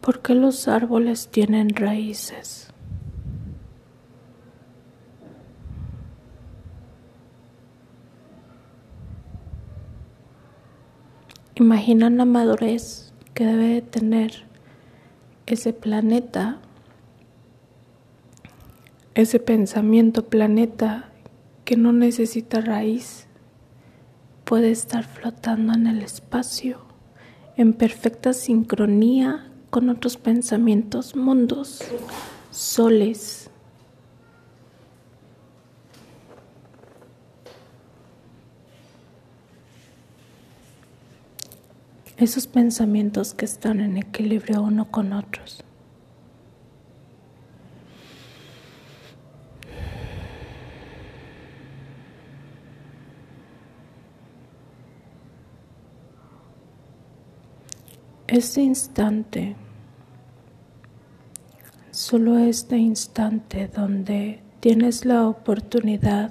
¿Por 0.00 0.22
qué 0.22 0.34
los 0.34 0.66
árboles 0.66 1.28
tienen 1.28 1.68
raíces? 1.76 2.71
Imaginan 11.72 12.18
la 12.18 12.26
madurez 12.26 13.14
que 13.32 13.46
debe 13.46 13.80
tener 13.80 14.44
ese 15.46 15.72
planeta, 15.72 16.58
ese 19.14 19.40
pensamiento 19.40 20.26
planeta 20.26 21.10
que 21.64 21.78
no 21.78 21.94
necesita 21.94 22.60
raíz, 22.60 23.26
puede 24.44 24.70
estar 24.70 25.04
flotando 25.04 25.72
en 25.72 25.86
el 25.86 26.02
espacio 26.02 26.76
en 27.56 27.72
perfecta 27.72 28.34
sincronía 28.34 29.50
con 29.70 29.88
otros 29.88 30.18
pensamientos, 30.18 31.16
mundos, 31.16 31.80
soles. 32.50 33.50
Esos 42.22 42.46
pensamientos 42.46 43.34
que 43.34 43.44
están 43.44 43.80
en 43.80 43.96
equilibrio 43.96 44.62
uno 44.62 44.88
con 44.92 45.12
otros. 45.12 45.64
Este 58.28 58.62
instante, 58.62 59.56
solo 61.90 62.38
este 62.38 62.76
instante 62.76 63.66
donde 63.66 64.44
tienes 64.60 65.04
la 65.04 65.26
oportunidad 65.26 66.30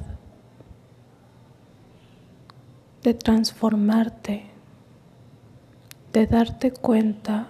de 3.03 3.13
transformarte, 3.13 4.20
de 6.13 6.27
darte 6.27 6.71
cuenta 6.71 7.47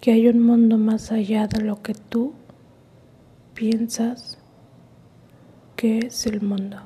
que 0.00 0.12
hay 0.12 0.28
un 0.28 0.42
mundo 0.42 0.78
más 0.78 1.12
allá 1.12 1.46
de 1.46 1.60
lo 1.60 1.82
que 1.82 1.94
tú 1.94 2.34
piensas 3.54 4.38
que 5.76 5.98
es 5.98 6.26
el 6.26 6.40
mundo, 6.40 6.78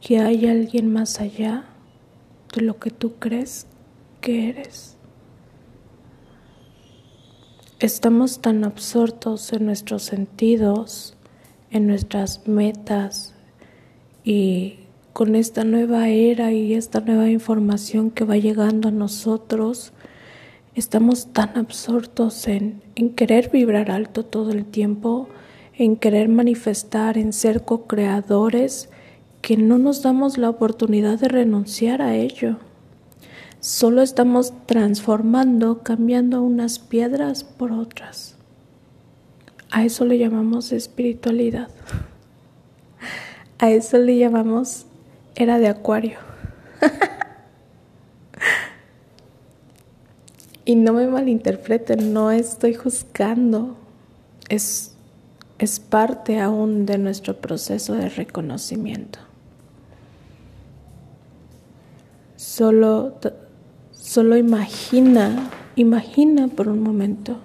que 0.00 0.18
hay 0.18 0.46
alguien 0.46 0.92
más 0.92 1.20
allá 1.20 1.64
de 2.54 2.62
lo 2.62 2.78
que 2.78 2.90
tú 2.90 3.14
crees 3.18 3.66
que 4.20 4.48
eres. 4.48 4.96
Estamos 7.78 8.40
tan 8.40 8.64
absortos 8.64 9.52
en 9.52 9.66
nuestros 9.66 10.02
sentidos, 10.02 11.16
en 11.70 11.86
nuestras 11.86 12.46
metas 12.46 13.34
y 14.22 14.81
con 15.12 15.34
esta 15.36 15.64
nueva 15.64 16.08
era 16.08 16.52
y 16.52 16.74
esta 16.74 17.00
nueva 17.00 17.28
información 17.28 18.10
que 18.10 18.24
va 18.24 18.36
llegando 18.36 18.88
a 18.88 18.92
nosotros, 18.92 19.92
estamos 20.74 21.32
tan 21.32 21.56
absortos 21.58 22.48
en, 22.48 22.82
en 22.94 23.10
querer 23.10 23.50
vibrar 23.50 23.90
alto 23.90 24.24
todo 24.24 24.50
el 24.50 24.64
tiempo, 24.64 25.28
en 25.74 25.96
querer 25.96 26.28
manifestar, 26.28 27.18
en 27.18 27.32
ser 27.32 27.64
co-creadores, 27.64 28.88
que 29.42 29.56
no 29.56 29.76
nos 29.76 30.02
damos 30.02 30.38
la 30.38 30.48
oportunidad 30.48 31.18
de 31.18 31.28
renunciar 31.28 32.00
a 32.00 32.14
ello. 32.14 32.58
Solo 33.60 34.02
estamos 34.02 34.52
transformando, 34.66 35.82
cambiando 35.82 36.42
unas 36.42 36.78
piedras 36.78 37.44
por 37.44 37.72
otras. 37.72 38.36
A 39.70 39.84
eso 39.84 40.04
le 40.04 40.18
llamamos 40.18 40.72
espiritualidad. 40.72 41.68
A 43.58 43.70
eso 43.70 43.98
le 43.98 44.18
llamamos 44.18 44.86
era 45.34 45.58
de 45.58 45.68
acuario. 45.68 46.18
y 50.64 50.76
no 50.76 50.92
me 50.92 51.06
malinterpreten, 51.06 52.12
no 52.12 52.30
estoy 52.30 52.74
juzgando. 52.74 53.76
Es, 54.48 54.94
es 55.58 55.80
parte 55.80 56.40
aún 56.40 56.86
de 56.86 56.98
nuestro 56.98 57.36
proceso 57.36 57.94
de 57.94 58.08
reconocimiento. 58.08 59.18
Solo, 62.36 63.14
solo 63.92 64.36
imagina, 64.36 65.50
imagina 65.76 66.48
por 66.48 66.68
un 66.68 66.82
momento. 66.82 67.36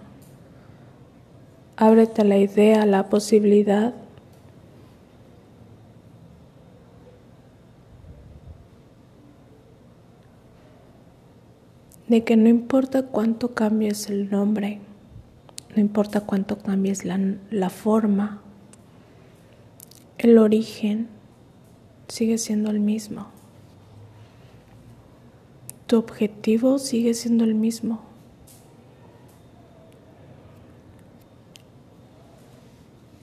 Ábrete 1.76 2.24
a 2.24 2.26
la 2.26 2.38
idea, 2.38 2.86
la 2.88 3.08
posibilidad 3.08 3.94
de 12.08 12.24
que 12.24 12.38
no 12.38 12.48
importa 12.48 13.04
cuánto 13.04 13.54
cambies 13.54 14.10
el 14.10 14.30
nombre, 14.30 14.80
no 15.76 15.82
importa 15.82 16.22
cuánto 16.22 16.58
cambies 16.58 17.04
la, 17.06 17.20
la 17.52 17.70
forma, 17.70 18.42
el 20.18 20.38
origen 20.38 21.08
sigue 22.08 22.38
siendo 22.38 22.72
el 22.72 22.80
mismo. 22.80 23.28
Tu 25.86 25.98
objetivo 25.98 26.80
sigue 26.80 27.14
siendo 27.14 27.44
el 27.44 27.56
mismo. 27.56 28.02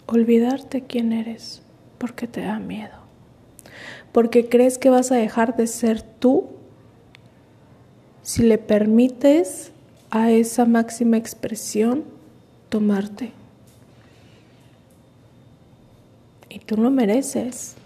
Olvidarte 0.06 0.82
quién 0.82 1.12
eres 1.12 1.62
porque 1.98 2.26
te 2.26 2.42
da 2.42 2.58
miedo. 2.58 3.04
Porque 4.12 4.48
crees 4.48 4.78
que 4.78 4.90
vas 4.90 5.10
a 5.10 5.16
dejar 5.16 5.56
de 5.56 5.66
ser 5.66 6.02
tú 6.02 6.53
si 8.24 8.42
le 8.42 8.56
permites 8.56 9.70
a 10.10 10.30
esa 10.30 10.64
máxima 10.64 11.18
expresión 11.18 12.04
tomarte. 12.70 13.32
Y 16.48 16.58
tú 16.60 16.76
lo 16.78 16.90
mereces. 16.90 17.76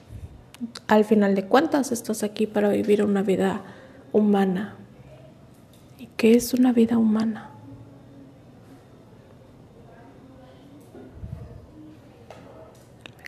Al 0.86 1.04
final 1.04 1.34
de 1.34 1.44
cuentas, 1.44 1.90
estás 1.90 2.22
aquí 2.22 2.46
para 2.46 2.68
vivir 2.68 3.02
una 3.02 3.22
vida 3.22 3.62
humana. 4.12 4.76
¿Y 5.98 6.06
qué 6.16 6.34
es 6.34 6.54
una 6.54 6.72
vida 6.72 6.98
humana? 6.98 7.50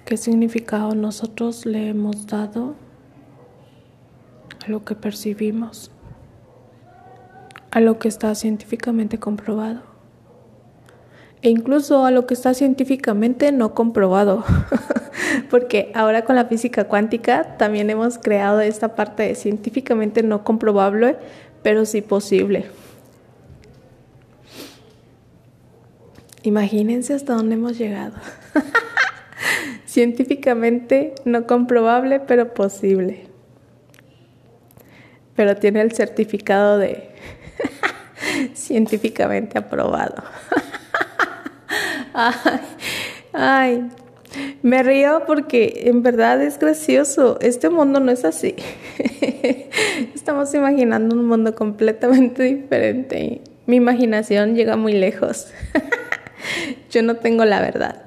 ¿Qué 0.04 0.16
significado 0.16 0.94
nosotros 0.94 1.66
le 1.66 1.88
hemos 1.88 2.28
dado 2.28 2.76
a 4.64 4.70
lo 4.70 4.84
que 4.84 4.94
percibimos? 4.94 5.90
A 7.70 7.80
lo 7.80 7.98
que 7.98 8.08
está 8.08 8.34
científicamente 8.34 9.18
comprobado. 9.18 9.82
E 11.42 11.48
incluso 11.48 12.04
a 12.04 12.10
lo 12.10 12.26
que 12.26 12.34
está 12.34 12.52
científicamente 12.52 13.50
no 13.52 13.74
comprobado. 13.74 14.44
Porque 15.50 15.90
ahora 15.94 16.24
con 16.24 16.36
la 16.36 16.44
física 16.44 16.84
cuántica 16.84 17.56
también 17.56 17.88
hemos 17.88 18.18
creado 18.18 18.60
esta 18.60 18.94
parte 18.94 19.22
de 19.22 19.34
científicamente 19.34 20.22
no 20.22 20.44
comprobable, 20.44 21.16
pero 21.62 21.86
sí 21.86 22.02
posible. 22.02 22.66
Imagínense 26.42 27.14
hasta 27.14 27.34
dónde 27.34 27.54
hemos 27.54 27.78
llegado. 27.78 28.16
científicamente 29.86 31.14
no 31.24 31.46
comprobable, 31.46 32.20
pero 32.20 32.52
posible. 32.54 33.26
Pero 35.36 35.56
tiene 35.56 35.80
el 35.80 35.92
certificado 35.92 36.78
de 36.78 37.10
científicamente 38.54 39.58
aprobado. 39.58 40.22
ay, 43.32 43.88
me 44.62 44.82
río 44.82 45.22
porque 45.26 45.82
en 45.86 46.02
verdad 46.02 46.42
es 46.42 46.58
gracioso. 46.58 47.38
Este 47.40 47.70
mundo 47.70 48.00
no 48.00 48.10
es 48.10 48.24
así. 48.24 48.54
Estamos 50.14 50.54
imaginando 50.54 51.16
un 51.16 51.26
mundo 51.26 51.54
completamente 51.54 52.42
diferente 52.42 53.42
mi 53.70 53.76
imaginación 53.76 54.56
llega 54.56 54.76
muy 54.76 54.94
lejos. 54.94 55.46
Yo 56.90 57.02
no 57.02 57.16
tengo 57.16 57.44
la 57.44 57.60
verdad. 57.60 58.02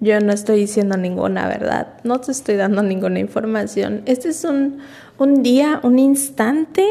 Yo 0.00 0.18
no 0.18 0.32
estoy 0.32 0.58
diciendo 0.58 0.96
ninguna 0.96 1.46
verdad. 1.46 2.00
No 2.02 2.20
te 2.20 2.32
estoy 2.32 2.56
dando 2.56 2.82
ninguna 2.82 3.20
información. 3.20 4.02
Este 4.06 4.30
es 4.30 4.42
un, 4.44 4.78
un 5.18 5.44
día, 5.44 5.78
un 5.84 6.00
instante 6.00 6.84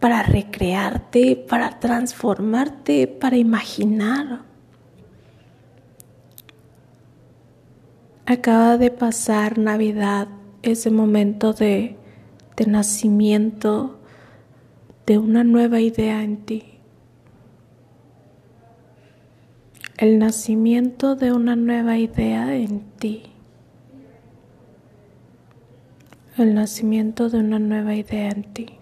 para 0.00 0.22
recrearte, 0.22 1.36
para 1.48 1.78
transformarte, 1.80 3.06
para 3.06 3.36
imaginar. 3.36 4.42
Acaba 8.26 8.76
de 8.76 8.90
pasar 8.90 9.58
Navidad, 9.58 10.28
ese 10.62 10.90
momento 10.90 11.52
de, 11.52 11.96
de 12.56 12.66
nacimiento 12.66 13.98
de 15.06 15.18
una 15.18 15.44
nueva 15.44 15.80
idea 15.80 16.22
en 16.22 16.38
ti. 16.38 16.64
El 19.96 20.18
nacimiento 20.18 21.14
de 21.14 21.32
una 21.32 21.56
nueva 21.56 21.96
idea 21.96 22.54
en 22.54 22.80
ti. 22.98 23.22
El 26.36 26.54
nacimiento 26.54 27.30
de 27.30 27.38
una 27.38 27.58
nueva 27.58 27.94
idea 27.94 28.28
en 28.28 28.42
ti. 28.52 28.75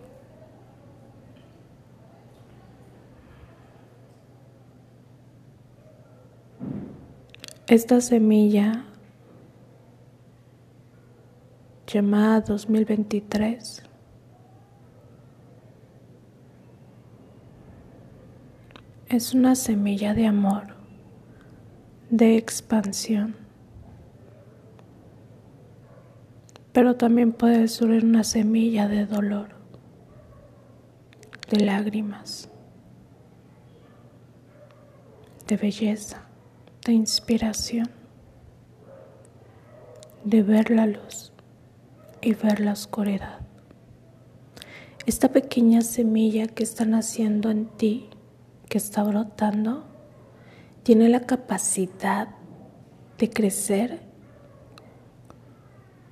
Esta 7.66 8.02
semilla 8.02 8.84
llamada 11.86 12.42
2023 12.42 13.82
es 19.08 19.32
una 19.32 19.54
semilla 19.54 20.12
de 20.12 20.26
amor, 20.26 20.74
de 22.10 22.36
expansión, 22.36 23.34
pero 26.74 26.96
también 26.96 27.32
puede 27.32 27.66
ser 27.68 28.04
una 28.04 28.24
semilla 28.24 28.88
de 28.88 29.06
dolor, 29.06 29.48
de 31.50 31.60
lágrimas, 31.60 32.50
de 35.46 35.56
belleza 35.56 36.23
de 36.84 36.92
inspiración, 36.92 37.88
de 40.24 40.42
ver 40.42 40.70
la 40.70 40.86
luz 40.86 41.32
y 42.20 42.34
ver 42.34 42.60
la 42.60 42.72
oscuridad. 42.72 43.40
Esta 45.06 45.30
pequeña 45.30 45.80
semilla 45.80 46.46
que 46.46 46.62
está 46.62 46.84
naciendo 46.84 47.50
en 47.50 47.66
ti, 47.66 48.08
que 48.68 48.78
está 48.78 49.02
brotando, 49.02 49.84
tiene 50.82 51.08
la 51.08 51.20
capacidad 51.20 52.28
de 53.18 53.30
crecer 53.30 54.00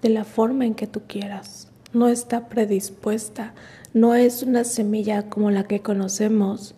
de 0.01 0.09
la 0.09 0.25
forma 0.25 0.65
en 0.65 0.75
que 0.75 0.87
tú 0.87 1.03
quieras. 1.07 1.71
No 1.93 2.09
está 2.09 2.49
predispuesta, 2.49 3.55
no 3.93 4.15
es 4.15 4.43
una 4.43 4.65
semilla 4.65 5.29
como 5.29 5.51
la 5.51 5.65
que 5.65 5.83
conocemos 5.83 6.75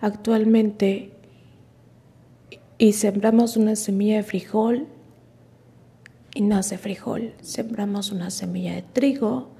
actualmente 0.00 1.17
y 2.78 2.92
sembramos 2.92 3.56
una 3.56 3.74
semilla 3.74 4.18
de 4.18 4.22
frijol 4.22 4.86
y 6.32 6.42
nace 6.42 6.78
frijol. 6.78 7.34
Sembramos 7.42 8.12
una 8.12 8.30
semilla 8.30 8.74
de 8.74 8.82
trigo 8.82 9.50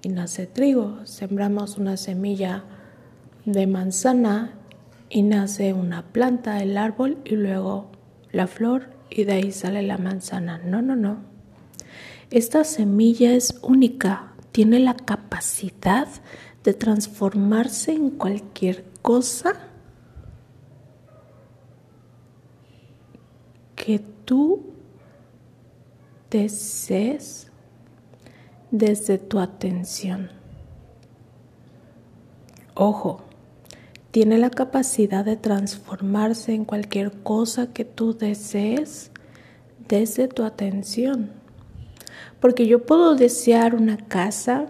y 0.00 0.08
nace 0.08 0.46
trigo. 0.46 1.04
Sembramos 1.04 1.76
una 1.76 1.96
semilla 1.96 2.64
de 3.44 3.66
manzana 3.66 4.54
y 5.10 5.22
nace 5.22 5.72
una 5.72 6.12
planta, 6.12 6.62
el 6.62 6.78
árbol 6.78 7.18
y 7.24 7.34
luego 7.34 7.90
la 8.30 8.46
flor 8.46 8.90
y 9.10 9.24
de 9.24 9.32
ahí 9.32 9.50
sale 9.50 9.82
la 9.82 9.98
manzana. 9.98 10.58
No, 10.58 10.80
no, 10.80 10.94
no. 10.94 11.18
Esta 12.30 12.62
semilla 12.62 13.32
es 13.32 13.58
única, 13.62 14.34
tiene 14.52 14.78
la 14.78 14.94
capacidad 14.94 16.06
de 16.62 16.74
transformarse 16.74 17.92
en 17.92 18.10
cualquier 18.10 18.84
cosa 19.02 19.67
que 23.88 24.00
tú 24.26 24.66
desees 26.30 27.46
desde 28.70 29.16
tu 29.16 29.38
atención. 29.38 30.30
Ojo, 32.74 33.22
tiene 34.10 34.36
la 34.36 34.50
capacidad 34.50 35.24
de 35.24 35.36
transformarse 35.36 36.52
en 36.52 36.66
cualquier 36.66 37.12
cosa 37.12 37.72
que 37.72 37.86
tú 37.86 38.12
desees 38.12 39.10
desde 39.88 40.28
tu 40.28 40.42
atención. 40.42 41.30
Porque 42.40 42.66
yo 42.66 42.84
puedo 42.84 43.14
desear 43.14 43.74
una 43.74 43.96
casa 43.96 44.66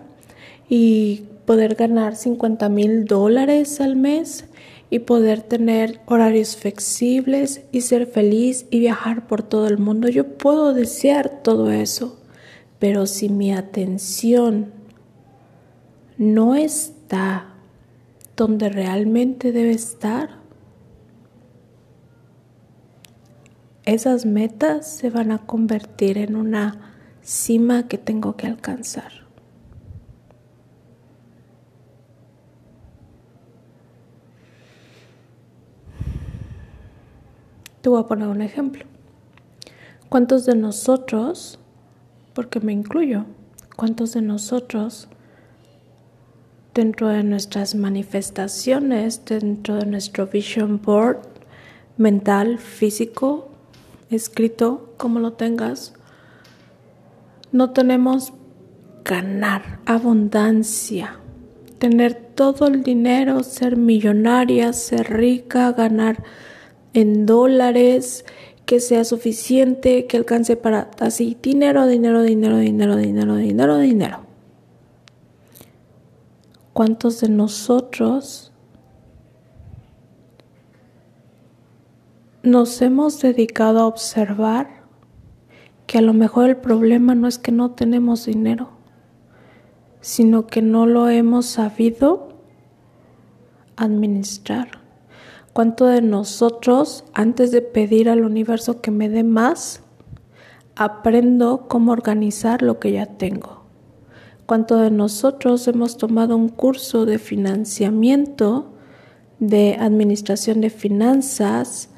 y 0.69 1.25
poder 1.45 1.75
ganar 1.75 2.15
50 2.15 2.69
mil 2.69 3.05
dólares 3.05 3.81
al 3.81 3.97
mes 3.97 4.45
y 4.91 5.01
poder 5.01 5.43
tener 5.43 6.01
horarios 6.07 6.57
flexibles 6.57 7.63
y 7.73 7.83
ser 7.83 8.07
feliz 8.07 8.67
y 8.71 8.81
viajar 8.81 9.27
por 9.27 9.43
todo 9.43 9.67
el 9.67 9.79
mundo. 9.79 10.09
Yo 10.09 10.37
puedo 10.39 10.73
desear 10.73 11.43
todo 11.43 11.71
eso, 11.71 12.19
pero 12.79 13.07
si 13.07 13.29
mi 13.29 13.53
atención 13.53 14.73
no 16.17 16.55
está 16.55 17.55
donde 18.37 18.69
realmente 18.69 19.53
debe 19.53 19.73
estar, 19.73 20.39
esas 23.85 24.27
metas 24.27 24.87
se 24.87 25.11
van 25.11 25.33
a 25.33 25.39
convertir 25.39 26.19
en 26.19 26.37
una 26.37 26.95
cima 27.23 27.89
que 27.89 27.99
tengo 27.99 28.37
que 28.37 28.47
alcanzar. 28.47 29.18
Voy 37.89 38.01
a 38.01 38.07
poner 38.07 38.29
un 38.29 38.43
ejemplo. 38.43 38.85
¿Cuántos 40.11 40.45
de 40.45 40.55
nosotros, 40.55 41.59
porque 42.35 42.61
me 42.61 42.73
incluyo, 42.73 43.25
cuántos 43.77 44.13
de 44.13 44.21
nosotros 44.21 45.09
dentro 46.75 47.09
de 47.09 47.25
nuestras 47.25 47.75
manifestaciones, 47.75 49.25
dentro 49.25 49.77
de 49.77 49.87
nuestro 49.87 50.27
vision 50.27 50.81
board 50.83 51.19
mental, 51.97 52.59
físico, 52.59 53.49
escrito, 54.11 54.93
como 54.97 55.19
lo 55.19 55.33
tengas, 55.33 55.95
no 57.53 57.71
tenemos 57.71 58.33
ganar 59.05 59.81
abundancia, 59.87 61.17
tener 61.79 62.15
todo 62.15 62.67
el 62.67 62.83
dinero, 62.83 63.43
ser 63.43 63.77
millonaria, 63.77 64.73
ser 64.73 65.11
rica, 65.11 65.73
ganar 65.73 66.23
en 66.95 67.27
dólares, 67.27 68.25
que 68.69 68.81
sea 68.81 69.05
suficiente, 69.05 70.07
que 70.07 70.19
alcance 70.19 70.55
para 70.55 70.91
así 71.01 71.39
dinero, 71.43 71.87
dinero, 71.87 72.23
dinero, 72.23 72.59
dinero, 72.59 72.97
dinero, 72.97 73.37
dinero, 73.37 73.79
dinero. 73.79 74.21
¿Cuántos 76.75 77.23
de 77.23 77.31
nosotros 77.31 78.53
nos 82.43 82.83
hemos 82.83 83.21
dedicado 83.21 83.81
a 83.81 83.87
observar 83.87 84.83
que 85.87 85.97
a 85.97 86.03
lo 86.03 86.13
mejor 86.13 86.51
el 86.51 86.59
problema 86.59 87.15
no 87.15 87.27
es 87.27 87.39
que 87.39 87.53
no 87.53 87.71
tenemos 87.71 88.27
dinero, 88.27 88.69
sino 90.03 90.47
que 90.47 90.61
no 90.61 90.85
lo 90.85 91.09
hemos 91.09 91.47
sabido 91.47 92.35
administrar? 93.77 94.78
¿Cuánto 95.53 95.87
de 95.87 96.03
nosotros, 96.03 97.05
antes 97.15 97.51
de 97.51 97.63
pedir 97.63 98.09
al 98.09 98.25
universo 98.25 98.81
que 98.81 98.91
me 98.91 99.09
dé 99.09 99.25
más, 99.25 99.83
aprendo 100.77 101.67
cómo 101.69 101.93
organizar 101.93 102.63
lo 102.63 102.79
que 102.79 102.93
ya 102.93 103.07
tengo? 103.07 103.65
¿Cuánto 104.47 104.77
de 104.77 104.91
nosotros 104.91 105.69
hemos 105.69 105.97
tomado 105.97 106.37
un 106.37 106.49
curso 106.49 107.05
de 107.05 107.19
financiamiento, 107.19 108.73
de 109.41 109.77
administración 109.79 110.61
de 110.61 110.71
finanzas, 110.71 111.91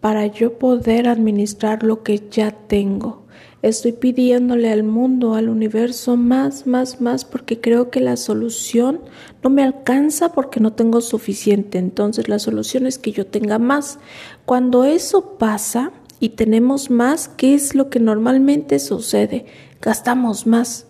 para 0.00 0.26
yo 0.26 0.58
poder 0.58 1.08
administrar 1.08 1.82
lo 1.82 2.02
que 2.02 2.28
ya 2.30 2.52
tengo? 2.52 3.27
Estoy 3.60 3.90
pidiéndole 3.92 4.70
al 4.70 4.84
mundo, 4.84 5.34
al 5.34 5.48
universo, 5.48 6.16
más, 6.16 6.68
más, 6.68 7.00
más, 7.00 7.24
porque 7.24 7.60
creo 7.60 7.90
que 7.90 8.00
la 8.00 8.16
solución 8.16 9.00
no 9.42 9.50
me 9.50 9.64
alcanza 9.64 10.32
porque 10.32 10.60
no 10.60 10.74
tengo 10.74 11.00
suficiente. 11.00 11.78
Entonces 11.78 12.28
la 12.28 12.38
solución 12.38 12.86
es 12.86 12.98
que 12.98 13.10
yo 13.10 13.26
tenga 13.26 13.58
más. 13.58 13.98
Cuando 14.44 14.84
eso 14.84 15.36
pasa 15.38 15.90
y 16.20 16.30
tenemos 16.30 16.88
más, 16.88 17.26
¿qué 17.28 17.54
es 17.54 17.74
lo 17.74 17.90
que 17.90 17.98
normalmente 17.98 18.78
sucede? 18.78 19.46
Gastamos 19.82 20.46
más 20.46 20.86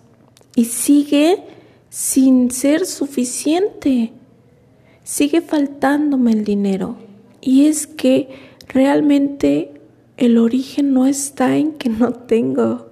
y 0.54 0.66
sigue 0.66 1.42
sin 1.88 2.50
ser 2.50 2.84
suficiente. 2.84 4.12
Sigue 5.04 5.40
faltándome 5.40 6.32
el 6.32 6.44
dinero. 6.44 6.96
Y 7.40 7.66
es 7.66 7.86
que 7.86 8.28
realmente 8.68 9.77
el 10.18 10.36
origen 10.36 10.92
no 10.92 11.06
está 11.06 11.56
en 11.56 11.72
que 11.74 11.88
no 11.88 12.12
tengo, 12.12 12.88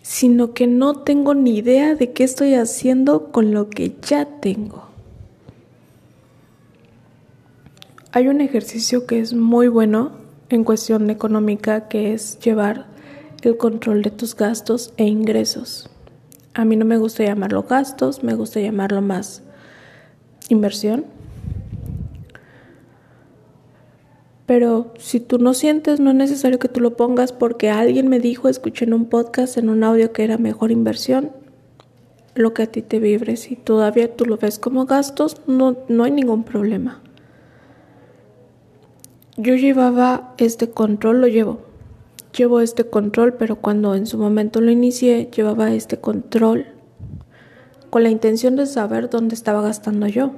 sino 0.00 0.54
que 0.54 0.68
no 0.68 1.00
tengo 1.00 1.34
ni 1.34 1.56
idea 1.56 1.96
de 1.96 2.12
qué 2.12 2.22
estoy 2.22 2.54
haciendo 2.54 3.32
con 3.32 3.52
lo 3.52 3.68
que 3.68 3.96
ya 4.00 4.26
tengo. 4.40 4.88
Hay 8.12 8.28
un 8.28 8.40
ejercicio 8.40 9.06
que 9.06 9.18
es 9.18 9.34
muy 9.34 9.66
bueno 9.66 10.12
en 10.48 10.62
cuestión 10.62 11.10
económica 11.10 11.88
que 11.88 12.12
es 12.12 12.38
llevar 12.38 12.86
el 13.42 13.56
control 13.56 14.02
de 14.02 14.10
tus 14.10 14.36
gastos 14.36 14.94
e 14.98 15.06
ingresos. 15.06 15.90
A 16.54 16.64
mí 16.64 16.76
no 16.76 16.84
me 16.84 16.98
gusta 16.98 17.24
llamarlo 17.24 17.64
gastos, 17.64 18.22
me 18.22 18.34
gusta 18.34 18.60
llamarlo 18.60 19.02
más 19.02 19.42
inversión. 20.48 21.06
Pero 24.46 24.92
si 24.98 25.20
tú 25.20 25.38
no 25.38 25.54
sientes, 25.54 26.00
no 26.00 26.10
es 26.10 26.16
necesario 26.16 26.58
que 26.58 26.68
tú 26.68 26.80
lo 26.80 26.96
pongas 26.96 27.32
porque 27.32 27.70
alguien 27.70 28.08
me 28.08 28.18
dijo, 28.18 28.48
escuché 28.48 28.84
en 28.84 28.94
un 28.94 29.06
podcast, 29.06 29.56
en 29.56 29.68
un 29.68 29.84
audio 29.84 30.12
que 30.12 30.24
era 30.24 30.38
mejor 30.38 30.70
inversión, 30.70 31.30
lo 32.34 32.52
que 32.54 32.64
a 32.64 32.66
ti 32.66 32.82
te 32.82 32.98
vibre. 32.98 33.36
Si 33.36 33.56
todavía 33.56 34.16
tú 34.16 34.26
lo 34.26 34.36
ves 34.36 34.58
como 34.58 34.86
gastos, 34.86 35.40
no, 35.46 35.76
no 35.88 36.04
hay 36.04 36.10
ningún 36.10 36.44
problema. 36.44 37.00
Yo 39.36 39.54
llevaba 39.54 40.34
este 40.38 40.70
control, 40.70 41.20
lo 41.20 41.28
llevo 41.28 41.72
llevo 42.32 42.60
este 42.60 42.84
control, 42.84 43.34
pero 43.34 43.56
cuando 43.56 43.94
en 43.94 44.06
su 44.06 44.18
momento 44.18 44.60
lo 44.60 44.70
inicié, 44.70 45.30
llevaba 45.34 45.72
este 45.72 45.98
control 45.98 46.66
con 47.90 48.02
la 48.02 48.10
intención 48.10 48.56
de 48.56 48.66
saber 48.66 49.10
dónde 49.10 49.34
estaba 49.34 49.62
gastando 49.62 50.06
yo. 50.06 50.32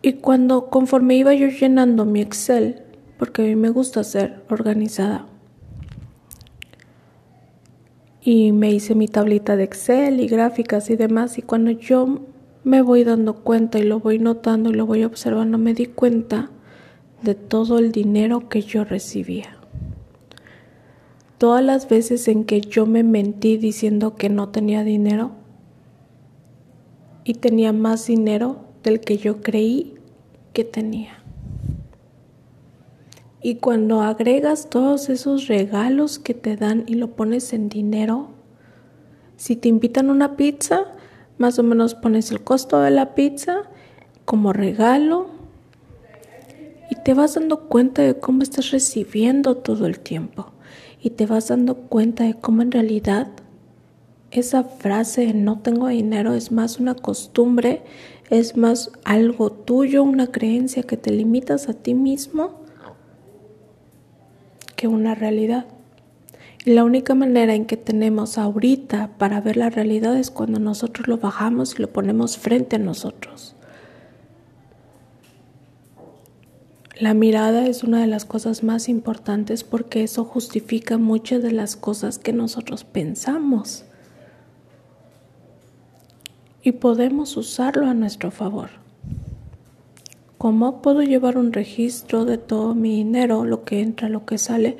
Y 0.00 0.14
cuando 0.14 0.70
conforme 0.70 1.16
iba 1.16 1.34
yo 1.34 1.48
llenando 1.48 2.04
mi 2.04 2.20
Excel, 2.20 2.82
porque 3.18 3.42
a 3.42 3.44
mí 3.46 3.56
me 3.56 3.70
gusta 3.70 4.04
ser 4.04 4.42
organizada, 4.48 5.26
y 8.20 8.52
me 8.52 8.70
hice 8.70 8.94
mi 8.94 9.08
tablita 9.08 9.56
de 9.56 9.64
Excel 9.64 10.20
y 10.20 10.28
gráficas 10.28 10.90
y 10.90 10.96
demás, 10.96 11.38
y 11.38 11.42
cuando 11.42 11.70
yo 11.70 12.20
me 12.62 12.82
voy 12.82 13.02
dando 13.02 13.42
cuenta 13.42 13.78
y 13.78 13.82
lo 13.82 14.00
voy 14.00 14.18
notando 14.18 14.70
y 14.70 14.74
lo 14.74 14.86
voy 14.86 15.04
observando, 15.04 15.58
me 15.58 15.74
di 15.74 15.86
cuenta 15.86 16.50
de 17.22 17.34
todo 17.34 17.78
el 17.78 17.90
dinero 17.90 18.48
que 18.48 18.62
yo 18.62 18.84
recibía. 18.84 19.56
Todas 21.38 21.64
las 21.64 21.88
veces 21.88 22.28
en 22.28 22.44
que 22.44 22.60
yo 22.60 22.84
me 22.86 23.02
mentí 23.02 23.56
diciendo 23.56 24.16
que 24.16 24.28
no 24.28 24.50
tenía 24.50 24.84
dinero 24.84 25.30
y 27.24 27.34
tenía 27.34 27.72
más 27.72 28.06
dinero 28.06 28.67
del 28.82 29.00
que 29.00 29.18
yo 29.18 29.40
creí 29.40 29.94
que 30.52 30.64
tenía. 30.64 31.18
Y 33.40 33.56
cuando 33.56 34.02
agregas 34.02 34.68
todos 34.68 35.08
esos 35.08 35.46
regalos 35.46 36.18
que 36.18 36.34
te 36.34 36.56
dan 36.56 36.84
y 36.86 36.94
lo 36.94 37.12
pones 37.14 37.52
en 37.52 37.68
dinero, 37.68 38.30
si 39.36 39.54
te 39.54 39.68
invitan 39.68 40.10
una 40.10 40.36
pizza, 40.36 40.86
más 41.38 41.58
o 41.58 41.62
menos 41.62 41.94
pones 41.94 42.32
el 42.32 42.42
costo 42.42 42.80
de 42.80 42.90
la 42.90 43.14
pizza 43.14 43.62
como 44.24 44.52
regalo 44.52 45.28
y 46.90 46.96
te 46.96 47.14
vas 47.14 47.34
dando 47.34 47.68
cuenta 47.68 48.02
de 48.02 48.18
cómo 48.18 48.42
estás 48.42 48.72
recibiendo 48.72 49.56
todo 49.56 49.86
el 49.86 50.00
tiempo 50.00 50.50
y 51.00 51.10
te 51.10 51.26
vas 51.26 51.48
dando 51.48 51.76
cuenta 51.76 52.24
de 52.24 52.34
cómo 52.34 52.62
en 52.62 52.72
realidad 52.72 53.28
esa 54.30 54.64
frase 54.64 55.32
no 55.32 55.60
tengo 55.60 55.86
dinero 55.86 56.34
es 56.34 56.52
más 56.52 56.78
una 56.78 56.94
costumbre, 56.94 57.82
es 58.30 58.56
más 58.56 58.90
algo 59.04 59.50
tuyo, 59.50 60.02
una 60.02 60.26
creencia 60.26 60.82
que 60.82 60.96
te 60.96 61.10
limitas 61.10 61.68
a 61.68 61.74
ti 61.74 61.94
mismo 61.94 62.60
que 64.76 64.86
una 64.86 65.14
realidad. 65.14 65.66
Y 66.64 66.72
la 66.72 66.84
única 66.84 67.14
manera 67.14 67.54
en 67.54 67.64
que 67.64 67.76
tenemos 67.76 68.38
ahorita 68.38 69.16
para 69.18 69.40
ver 69.40 69.56
la 69.56 69.70
realidad 69.70 70.16
es 70.16 70.30
cuando 70.30 70.60
nosotros 70.60 71.08
lo 71.08 71.18
bajamos 71.18 71.74
y 71.74 71.82
lo 71.82 71.90
ponemos 71.92 72.36
frente 72.36 72.76
a 72.76 72.78
nosotros. 72.78 73.56
La 77.00 77.14
mirada 77.14 77.66
es 77.66 77.84
una 77.84 78.00
de 78.00 78.08
las 78.08 78.24
cosas 78.24 78.62
más 78.62 78.88
importantes 78.88 79.64
porque 79.64 80.02
eso 80.02 80.24
justifica 80.24 80.98
muchas 80.98 81.42
de 81.42 81.52
las 81.52 81.76
cosas 81.76 82.18
que 82.18 82.32
nosotros 82.32 82.84
pensamos 82.84 83.84
y 86.68 86.72
podemos 86.72 87.36
usarlo 87.38 87.86
a 87.86 87.94
nuestro 87.94 88.30
favor. 88.30 88.68
¿Cómo 90.36 90.82
puedo 90.82 91.02
llevar 91.02 91.38
un 91.38 91.52
registro 91.52 92.26
de 92.26 92.36
todo 92.36 92.74
mi 92.74 92.96
dinero, 92.96 93.44
lo 93.44 93.64
que 93.64 93.80
entra, 93.80 94.10
lo 94.10 94.26
que 94.26 94.36
sale, 94.36 94.76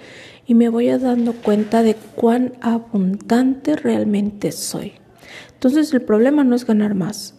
y 0.47 0.55
me 0.55 0.69
voy 0.69 0.89
dando 0.89 1.33
cuenta 1.33 1.83
de 1.83 1.97
cuán 2.15 2.53
abundante 2.61 3.75
realmente 3.75 4.53
soy? 4.53 4.93
Entonces 5.55 5.93
el 5.95 6.03
problema 6.03 6.45
no 6.45 6.55
es 6.55 6.67
ganar 6.67 6.95
más. 6.95 7.35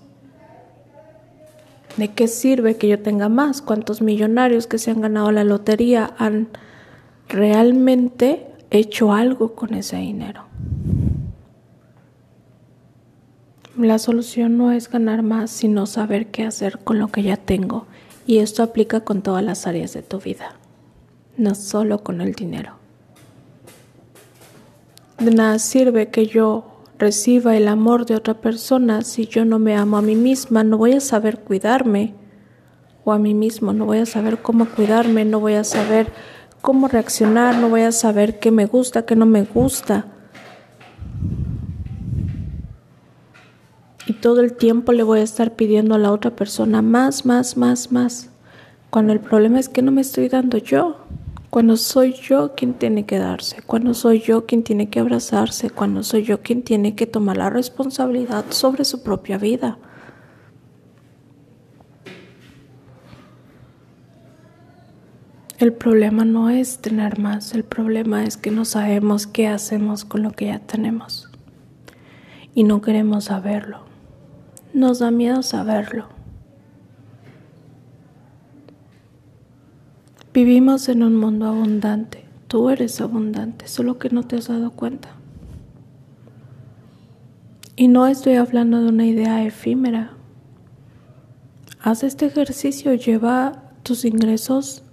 ¿De 1.95 2.09
qué 2.09 2.27
sirve 2.27 2.75
que 2.75 2.87
yo 2.87 2.99
tenga 2.99 3.29
más? 3.29 3.61
¿Cuántos 3.61 4.01
millonarios 4.01 4.65
que 4.65 4.79
se 4.79 4.89
han 4.89 5.01
ganado 5.01 5.31
la 5.31 5.43
lotería 5.43 6.15
han 6.17 6.49
realmente 7.27 8.47
hecho 8.71 9.13
algo 9.13 9.53
con 9.53 9.75
ese 9.75 9.97
dinero? 9.97 10.45
La 13.79 13.97
solución 13.97 14.57
no 14.57 14.73
es 14.73 14.89
ganar 14.89 15.23
más, 15.23 15.49
sino 15.51 15.85
saber 15.85 16.27
qué 16.27 16.43
hacer 16.43 16.79
con 16.79 16.99
lo 16.99 17.07
que 17.07 17.23
ya 17.23 17.37
tengo. 17.37 17.85
Y 18.27 18.39
esto 18.39 18.61
aplica 18.61 18.99
con 18.99 19.21
todas 19.21 19.41
las 19.41 19.67
áreas 19.67 19.93
de 19.93 20.01
tu 20.01 20.19
vida, 20.19 20.55
no 21.37 21.55
solo 21.55 22.03
con 22.03 22.19
el 22.19 22.33
dinero. 22.33 22.73
De 25.17 25.31
nada 25.31 25.59
sirve 25.59 26.09
que 26.09 26.25
yo 26.25 26.83
reciba 26.97 27.55
el 27.55 27.69
amor 27.69 28.05
de 28.05 28.17
otra 28.17 28.33
persona 28.33 29.01
si 29.01 29.27
yo 29.27 29.45
no 29.45 29.59
me 29.59 29.77
amo 29.77 29.95
a 29.95 30.01
mí 30.01 30.15
misma, 30.15 30.65
no 30.65 30.77
voy 30.77 30.91
a 30.91 30.99
saber 30.99 31.39
cuidarme 31.39 32.13
o 33.05 33.13
a 33.13 33.17
mí 33.17 33.33
mismo, 33.33 33.71
no 33.71 33.85
voy 33.85 33.99
a 33.99 34.05
saber 34.05 34.41
cómo 34.41 34.65
cuidarme, 34.65 35.23
no 35.23 35.39
voy 35.39 35.53
a 35.53 35.63
saber 35.63 36.11
cómo 36.59 36.89
reaccionar, 36.89 37.55
no 37.55 37.69
voy 37.69 37.81
a 37.83 37.93
saber 37.93 38.39
qué 38.39 38.51
me 38.51 38.65
gusta, 38.65 39.05
qué 39.05 39.15
no 39.15 39.25
me 39.25 39.43
gusta. 39.43 40.07
Y 44.09 44.13
todo 44.13 44.41
el 44.41 44.53
tiempo 44.53 44.91
le 44.91 45.03
voy 45.03 45.19
a 45.19 45.23
estar 45.23 45.55
pidiendo 45.55 45.93
a 45.93 45.99
la 45.99 46.11
otra 46.11 46.35
persona 46.35 46.81
más, 46.81 47.27
más, 47.27 47.57
más, 47.57 47.91
más. 47.91 48.31
Cuando 48.89 49.13
el 49.13 49.19
problema 49.19 49.59
es 49.59 49.69
que 49.69 49.83
no 49.83 49.91
me 49.91 50.01
estoy 50.01 50.29
dando 50.29 50.57
yo. 50.57 50.97
Cuando 51.51 51.77
soy 51.77 52.13
yo 52.13 52.55
quien 52.55 52.73
tiene 52.73 53.05
que 53.05 53.19
darse, 53.19 53.61
cuando 53.61 53.93
soy 53.93 54.21
yo 54.21 54.47
quien 54.47 54.63
tiene 54.63 54.89
que 54.89 54.99
abrazarse, 54.99 55.69
cuando 55.69 56.01
soy 56.01 56.23
yo 56.23 56.41
quien 56.41 56.63
tiene 56.63 56.95
que 56.95 57.05
tomar 57.05 57.37
la 57.37 57.51
responsabilidad 57.51 58.45
sobre 58.49 58.83
su 58.83 59.03
propia 59.03 59.37
vida. 59.37 59.77
El 65.59 65.73
problema 65.73 66.25
no 66.25 66.49
es 66.49 66.79
tener 66.79 67.19
más, 67.19 67.53
el 67.53 67.63
problema 67.63 68.23
es 68.23 68.37
que 68.37 68.49
no 68.49 68.65
sabemos 68.65 69.27
qué 69.27 69.47
hacemos 69.47 70.03
con 70.03 70.23
lo 70.23 70.31
que 70.31 70.45
ya 70.45 70.57
tenemos 70.57 71.29
y 72.55 72.63
no 72.63 72.81
queremos 72.81 73.25
saberlo. 73.25 73.88
Nos 74.73 74.99
da 74.99 75.11
miedo 75.11 75.41
saberlo. 75.41 76.07
Vivimos 80.33 80.87
en 80.89 81.03
un 81.03 81.15
mundo 81.15 81.47
abundante. 81.47 82.25
Tú 82.47 82.69
eres 82.69 83.01
abundante, 83.01 83.67
solo 83.67 83.97
que 83.97 84.09
no 84.09 84.23
te 84.23 84.37
has 84.37 84.47
dado 84.47 84.71
cuenta. 84.71 85.09
Y 87.75 87.87
no 87.87 88.07
estoy 88.07 88.35
hablando 88.35 88.81
de 88.81 88.89
una 88.89 89.05
idea 89.05 89.43
efímera. 89.43 90.13
Haz 91.81 92.03
este 92.03 92.25
ejercicio, 92.25 92.93
lleva 92.93 93.71
tus 93.83 94.05
ingresos 94.05 94.83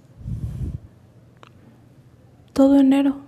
todo 2.53 2.79
enero. 2.79 3.26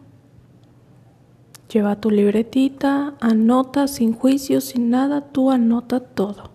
Lleva 1.72 2.02
tu 2.02 2.10
libretita, 2.10 3.14
anota 3.20 3.88
sin 3.88 4.14
juicio, 4.14 4.60
sin 4.60 4.90
nada, 4.90 5.22
tú 5.22 5.52
anota 5.52 6.00
todo. 6.00 6.52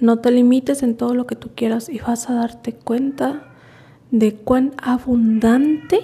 No 0.00 0.18
te 0.18 0.30
limites 0.30 0.82
en 0.82 0.96
todo 0.96 1.14
lo 1.14 1.26
que 1.26 1.34
tú 1.34 1.50
quieras 1.54 1.88
y 1.88 1.98
vas 1.98 2.28
a 2.28 2.34
darte 2.34 2.74
cuenta 2.74 3.54
de 4.10 4.34
cuán 4.34 4.74
abundante 4.82 6.00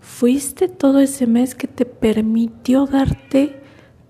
fuiste 0.00 0.68
todo 0.68 1.00
ese 1.00 1.26
mes 1.26 1.54
que 1.54 1.66
te 1.66 1.84
permitió 1.84 2.86
darte 2.86 3.60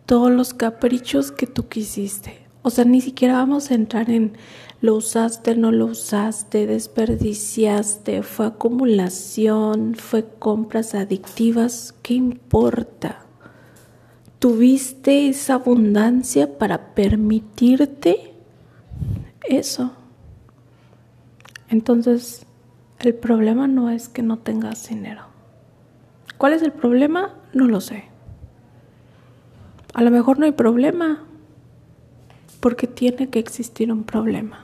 todos 0.07 0.31
los 0.31 0.55
caprichos 0.55 1.33
que 1.33 1.47
tú 1.47 1.69
quisiste. 1.69 2.47
O 2.63 2.71
sea, 2.71 2.85
ni 2.85 3.01
siquiera 3.01 3.35
vamos 3.35 3.71
a 3.71 3.75
entrar 3.75 4.11
en 4.11 4.37
lo 4.85 4.97
usaste, 4.97 5.57
no 5.57 5.73
lo 5.73 5.87
usaste, 5.87 6.67
desperdiciaste, 6.67 8.23
fue 8.23 8.49
acumulación, 8.49 9.95
fue 9.95 10.27
compras 10.39 10.95
adictivas, 10.95 11.95
¿qué 12.03 12.13
importa? 12.13 13.25
¿Tuviste 14.39 15.31
esa 15.31 15.55
abundancia 15.55 16.59
para 16.59 16.93
permitirte 16.95 18.35
eso? 19.49 19.93
Entonces, 21.71 22.45
el 22.99 23.15
problema 23.15 23.67
no 23.67 23.89
es 23.89 24.11
que 24.11 24.23
no 24.23 24.41
tengas 24.41 24.87
dinero. 24.87 25.23
¿Cuál 26.37 26.53
es 26.53 26.61
el 26.61 26.73
problema? 26.73 27.37
No 27.55 27.69
lo 27.69 27.81
sé. 27.81 28.05
A 29.95 30.03
lo 30.03 30.11
mejor 30.11 30.39
no 30.39 30.45
hay 30.45 30.53
problema, 30.53 31.25
porque 32.61 32.87
tiene 32.87 33.31
que 33.31 33.39
existir 33.39 33.91
un 33.91 34.05
problema. 34.05 34.64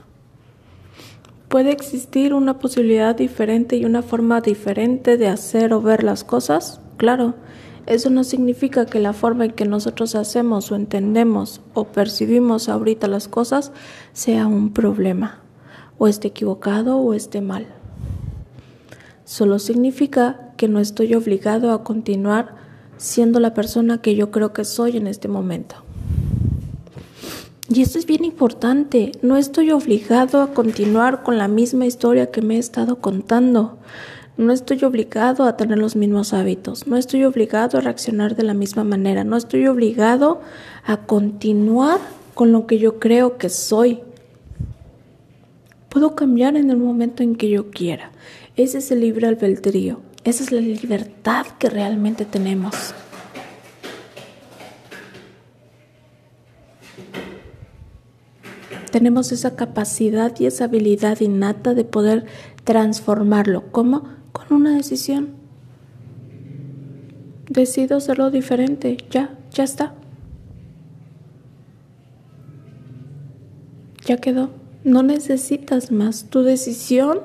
¿Puede 1.51 1.71
existir 1.71 2.33
una 2.33 2.59
posibilidad 2.59 3.13
diferente 3.13 3.75
y 3.75 3.83
una 3.83 4.03
forma 4.03 4.39
diferente 4.39 5.17
de 5.17 5.27
hacer 5.27 5.73
o 5.73 5.81
ver 5.81 6.01
las 6.01 6.23
cosas? 6.23 6.79
Claro, 6.95 7.33
eso 7.87 8.09
no 8.09 8.23
significa 8.23 8.85
que 8.85 9.01
la 9.01 9.11
forma 9.11 9.43
en 9.43 9.51
que 9.51 9.65
nosotros 9.65 10.15
hacemos 10.15 10.71
o 10.71 10.77
entendemos 10.77 11.59
o 11.73 11.87
percibimos 11.87 12.69
ahorita 12.69 13.09
las 13.09 13.27
cosas 13.27 13.73
sea 14.13 14.47
un 14.47 14.71
problema, 14.71 15.41
o 15.97 16.07
esté 16.07 16.29
equivocado 16.29 16.95
o 16.99 17.13
esté 17.13 17.41
mal. 17.41 17.67
Solo 19.25 19.59
significa 19.59 20.53
que 20.55 20.69
no 20.69 20.79
estoy 20.79 21.15
obligado 21.15 21.73
a 21.73 21.83
continuar 21.83 22.55
siendo 22.95 23.41
la 23.41 23.53
persona 23.53 24.01
que 24.01 24.15
yo 24.15 24.31
creo 24.31 24.53
que 24.53 24.63
soy 24.63 24.95
en 24.95 25.05
este 25.05 25.27
momento. 25.27 25.75
Y 27.73 27.81
esto 27.81 27.99
es 27.99 28.05
bien 28.05 28.25
importante, 28.25 29.13
no 29.21 29.37
estoy 29.37 29.71
obligado 29.71 30.41
a 30.41 30.53
continuar 30.53 31.23
con 31.23 31.37
la 31.37 31.47
misma 31.47 31.85
historia 31.85 32.29
que 32.29 32.41
me 32.41 32.57
he 32.57 32.59
estado 32.59 32.97
contando. 32.97 33.77
No 34.35 34.51
estoy 34.51 34.83
obligado 34.83 35.45
a 35.45 35.55
tener 35.55 35.77
los 35.77 35.95
mismos 35.95 36.33
hábitos, 36.33 36.85
no 36.85 36.97
estoy 36.97 37.23
obligado 37.23 37.77
a 37.77 37.81
reaccionar 37.81 38.35
de 38.35 38.43
la 38.43 38.53
misma 38.53 38.83
manera, 38.83 39.23
no 39.23 39.37
estoy 39.37 39.67
obligado 39.67 40.41
a 40.83 40.97
continuar 40.97 42.01
con 42.33 42.51
lo 42.51 42.67
que 42.67 42.77
yo 42.77 42.99
creo 42.99 43.37
que 43.37 43.47
soy. 43.47 44.01
Puedo 45.87 46.13
cambiar 46.13 46.57
en 46.57 46.71
el 46.71 46.77
momento 46.77 47.23
en 47.23 47.37
que 47.37 47.47
yo 47.47 47.71
quiera. 47.71 48.11
Ese 48.57 48.79
es 48.79 48.91
el 48.91 48.99
libre 48.99 49.27
albedrío, 49.27 50.01
esa 50.25 50.43
es 50.43 50.51
la 50.51 50.59
libertad 50.59 51.45
que 51.57 51.69
realmente 51.69 52.25
tenemos. 52.25 52.93
Tenemos 58.91 59.31
esa 59.31 59.55
capacidad 59.55 60.37
y 60.39 60.45
esa 60.45 60.65
habilidad 60.65 61.19
innata 61.21 61.73
de 61.73 61.85
poder 61.85 62.25
transformarlo. 62.63 63.71
¿Cómo? 63.71 64.03
Con 64.31 64.53
una 64.53 64.75
decisión. 64.75 65.29
Decido 67.49 67.97
hacerlo 67.97 68.31
diferente. 68.31 68.97
Ya, 69.09 69.37
ya 69.51 69.63
está. 69.63 69.93
Ya 74.05 74.17
quedó. 74.17 74.49
No 74.83 75.03
necesitas 75.03 75.91
más. 75.91 76.25
Tu 76.29 76.43
decisión 76.43 77.19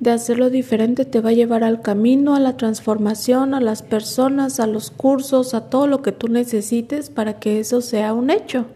de 0.00 0.10
hacerlo 0.10 0.50
diferente 0.50 1.04
te 1.04 1.20
va 1.20 1.30
a 1.30 1.32
llevar 1.32 1.64
al 1.64 1.80
camino, 1.80 2.34
a 2.34 2.40
la 2.40 2.56
transformación, 2.56 3.54
a 3.54 3.60
las 3.60 3.82
personas, 3.82 4.60
a 4.60 4.66
los 4.66 4.90
cursos, 4.90 5.54
a 5.54 5.68
todo 5.68 5.86
lo 5.86 6.02
que 6.02 6.12
tú 6.12 6.28
necesites 6.28 7.10
para 7.10 7.38
que 7.38 7.60
eso 7.60 7.80
sea 7.80 8.12
un 8.12 8.30
hecho. 8.30 8.66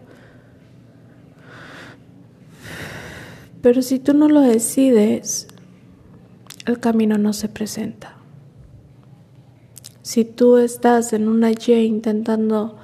Pero 3.61 3.81
si 3.81 3.99
tú 3.99 4.13
no 4.13 4.27
lo 4.27 4.41
decides, 4.41 5.47
el 6.65 6.79
camino 6.79 7.17
no 7.17 7.33
se 7.33 7.47
presenta. 7.47 8.15
Si 10.01 10.25
tú 10.25 10.57
estás 10.57 11.13
en 11.13 11.27
una 11.27 11.51
Y 11.51 11.71
intentando 11.71 12.77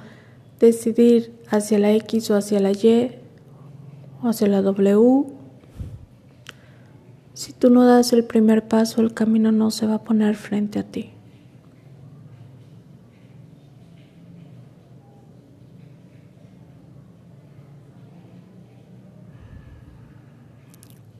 decidir 0.60 1.34
hacia 1.50 1.78
la 1.78 1.92
X 1.92 2.30
o 2.30 2.36
hacia 2.36 2.60
la 2.60 2.70
Y 2.72 3.12
o 4.22 4.28
hacia 4.28 4.48
la 4.48 4.62
W, 4.62 5.26
si 7.34 7.52
tú 7.52 7.70
no 7.70 7.84
das 7.84 8.12
el 8.12 8.24
primer 8.24 8.66
paso, 8.66 9.00
el 9.00 9.14
camino 9.14 9.52
no 9.52 9.70
se 9.70 9.86
va 9.86 9.96
a 9.96 10.04
poner 10.04 10.36
frente 10.36 10.78
a 10.78 10.84
ti. 10.84 11.10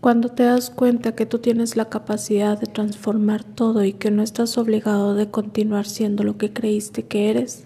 Cuando 0.01 0.29
te 0.29 0.45
das 0.45 0.71
cuenta 0.71 1.17
que 1.17 1.27
tú 1.27 1.41
tienes 1.41 1.75
la 1.75 1.87
capacidad 1.87 2.57
de 2.59 2.67
transformar 2.67 3.43
todo 3.43 3.83
y 3.83 3.93
que 3.93 4.13
no 4.13 4.23
estás 4.23 4.57
obligado 4.57 5.15
de 5.15 5.29
continuar 5.29 5.87
siendo 5.87 6.23
lo 6.23 6.39
que 6.39 6.53
creíste 6.53 7.03
que 7.03 7.31
eres, 7.31 7.65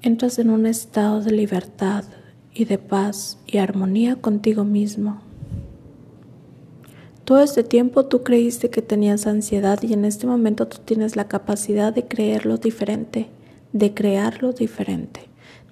entras 0.00 0.38
en 0.38 0.48
un 0.48 0.64
estado 0.64 1.20
de 1.20 1.32
libertad 1.32 2.04
y 2.54 2.64
de 2.64 2.78
paz 2.78 3.36
y 3.46 3.58
armonía 3.58 4.16
contigo 4.16 4.64
mismo. 4.64 5.20
Todo 7.26 7.40
este 7.40 7.64
tiempo 7.64 8.06
tú 8.06 8.22
creíste 8.22 8.70
que 8.70 8.80
tenías 8.80 9.26
ansiedad 9.26 9.82
y 9.82 9.92
en 9.92 10.06
este 10.06 10.26
momento 10.26 10.68
tú 10.68 10.78
tienes 10.82 11.16
la 11.16 11.28
capacidad 11.28 11.92
de 11.92 12.08
creerlo 12.08 12.56
diferente, 12.56 13.28
de 13.74 13.92
crearlo 13.92 14.54
diferente, 14.54 15.20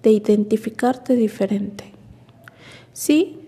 de 0.03 0.11
identificarte 0.11 1.15
diferente. 1.15 1.85
Sí, 2.93 3.46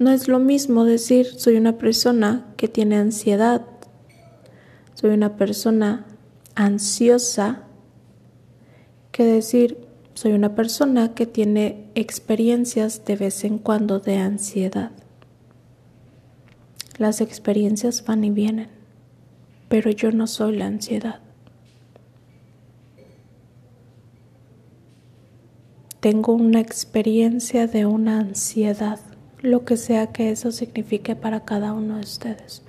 no 0.00 0.10
es 0.10 0.28
lo 0.28 0.38
mismo 0.38 0.86
decir 0.86 1.26
soy 1.26 1.56
una 1.56 1.76
persona 1.76 2.46
que 2.56 2.68
tiene 2.68 2.96
ansiedad, 2.96 3.66
soy 4.94 5.10
una 5.10 5.36
persona 5.36 6.06
ansiosa, 6.54 7.64
que 9.12 9.24
decir 9.24 9.86
soy 10.14 10.32
una 10.32 10.54
persona 10.54 11.14
que 11.14 11.26
tiene 11.26 11.90
experiencias 11.94 13.04
de 13.04 13.16
vez 13.16 13.44
en 13.44 13.58
cuando 13.58 14.00
de 14.00 14.16
ansiedad. 14.16 14.90
Las 16.96 17.20
experiencias 17.20 18.02
van 18.02 18.24
y 18.24 18.30
vienen, 18.30 18.68
pero 19.68 19.90
yo 19.90 20.12
no 20.12 20.26
soy 20.26 20.56
la 20.56 20.66
ansiedad. 20.66 21.20
Tengo 26.00 26.32
una 26.32 26.60
experiencia 26.60 27.66
de 27.66 27.84
una 27.84 28.20
ansiedad 28.20 28.98
lo 29.42 29.64
que 29.64 29.76
sea 29.76 30.08
que 30.08 30.30
eso 30.30 30.52
signifique 30.52 31.16
para 31.16 31.44
cada 31.44 31.72
uno 31.72 31.96
de 31.96 32.02
ustedes. 32.02 32.62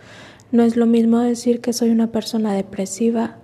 No 0.52 0.64
es 0.64 0.76
lo 0.76 0.86
mismo 0.86 1.20
decir 1.20 1.62
que 1.62 1.74
soy 1.74 1.90
una 1.90 2.12
persona 2.12 2.54
depresiva 2.54 3.38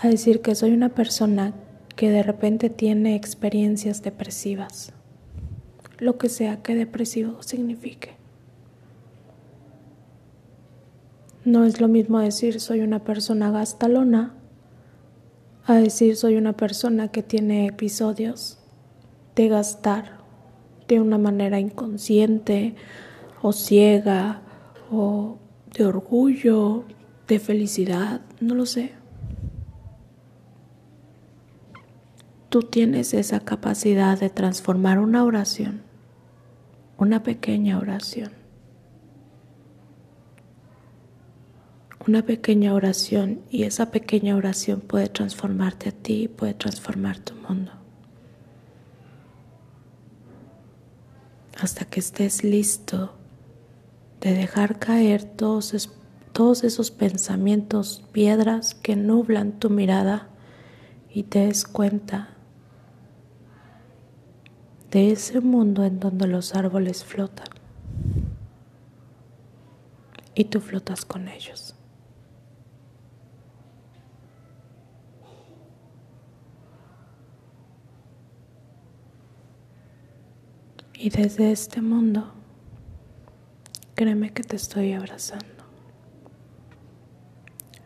a 0.00 0.08
decir 0.08 0.42
que 0.42 0.54
soy 0.54 0.72
una 0.72 0.90
persona 0.90 1.54
que 1.94 2.10
de 2.10 2.22
repente 2.22 2.68
tiene 2.68 3.14
experiencias 3.14 4.02
depresivas. 4.02 4.92
Lo 5.98 6.18
que 6.18 6.28
sea 6.28 6.62
que 6.62 6.74
depresivo 6.74 7.42
signifique. 7.42 8.10
No 11.44 11.64
es 11.64 11.80
lo 11.80 11.88
mismo 11.88 12.18
decir 12.18 12.60
soy 12.60 12.80
una 12.80 13.04
persona 13.04 13.50
gastalona 13.50 14.34
a 15.64 15.74
decir 15.74 16.16
soy 16.16 16.36
una 16.36 16.52
persona 16.54 17.08
que 17.08 17.22
tiene 17.22 17.66
episodios 17.66 18.58
de 19.36 19.48
gastar 19.48 20.15
de 20.88 21.00
una 21.00 21.18
manera 21.18 21.58
inconsciente 21.58 22.74
o 23.42 23.52
ciega 23.52 24.42
o 24.90 25.38
de 25.76 25.84
orgullo, 25.84 26.84
de 27.26 27.38
felicidad, 27.38 28.20
no 28.40 28.54
lo 28.54 28.66
sé. 28.66 28.92
Tú 32.48 32.62
tienes 32.62 33.12
esa 33.12 33.40
capacidad 33.40 34.18
de 34.18 34.30
transformar 34.30 34.98
una 34.98 35.24
oración, 35.24 35.82
una 36.96 37.22
pequeña 37.22 37.78
oración, 37.78 38.32
una 42.06 42.22
pequeña 42.22 42.72
oración 42.72 43.40
y 43.50 43.64
esa 43.64 43.90
pequeña 43.90 44.36
oración 44.36 44.80
puede 44.80 45.08
transformarte 45.08 45.88
a 45.88 45.92
ti, 45.92 46.28
puede 46.28 46.54
transformar 46.54 47.18
tu 47.18 47.34
mundo. 47.34 47.72
Hasta 51.58 51.84
que 51.84 52.00
estés 52.00 52.44
listo 52.44 53.14
de 54.20 54.34
dejar 54.34 54.78
caer 54.78 55.24
todos, 55.24 55.90
todos 56.32 56.64
esos 56.64 56.90
pensamientos, 56.90 58.04
piedras 58.12 58.74
que 58.74 58.96
nublan 58.96 59.58
tu 59.58 59.70
mirada 59.70 60.28
y 61.10 61.24
te 61.24 61.46
des 61.46 61.64
cuenta 61.64 62.30
de 64.90 65.12
ese 65.12 65.40
mundo 65.40 65.84
en 65.84 66.00
donde 66.00 66.26
los 66.26 66.54
árboles 66.54 67.04
flotan 67.04 67.48
y 70.34 70.44
tú 70.44 70.60
flotas 70.60 71.04
con 71.04 71.28
ellos. 71.28 71.74
Y 81.06 81.10
desde 81.10 81.52
este 81.52 81.82
mundo, 81.82 82.34
créeme 83.94 84.32
que 84.32 84.42
te 84.42 84.56
estoy 84.56 84.92
abrazando. 84.92 85.62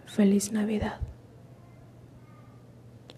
Feliz 0.06 0.52
Navidad. 0.52 1.00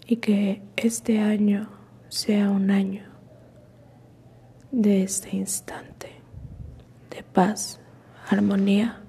Y 0.05 0.17
que 0.17 0.61
este 0.75 1.19
año 1.19 1.69
sea 2.09 2.49
un 2.49 2.69
año 2.69 3.05
de 4.73 5.03
este 5.03 5.37
instante, 5.37 6.11
de 7.09 7.23
paz, 7.23 7.79
armonía 8.29 9.01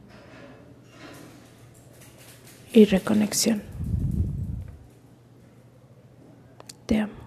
y 2.73 2.85
reconexión. 2.85 3.65
Te 6.87 7.01
amo. 7.01 7.24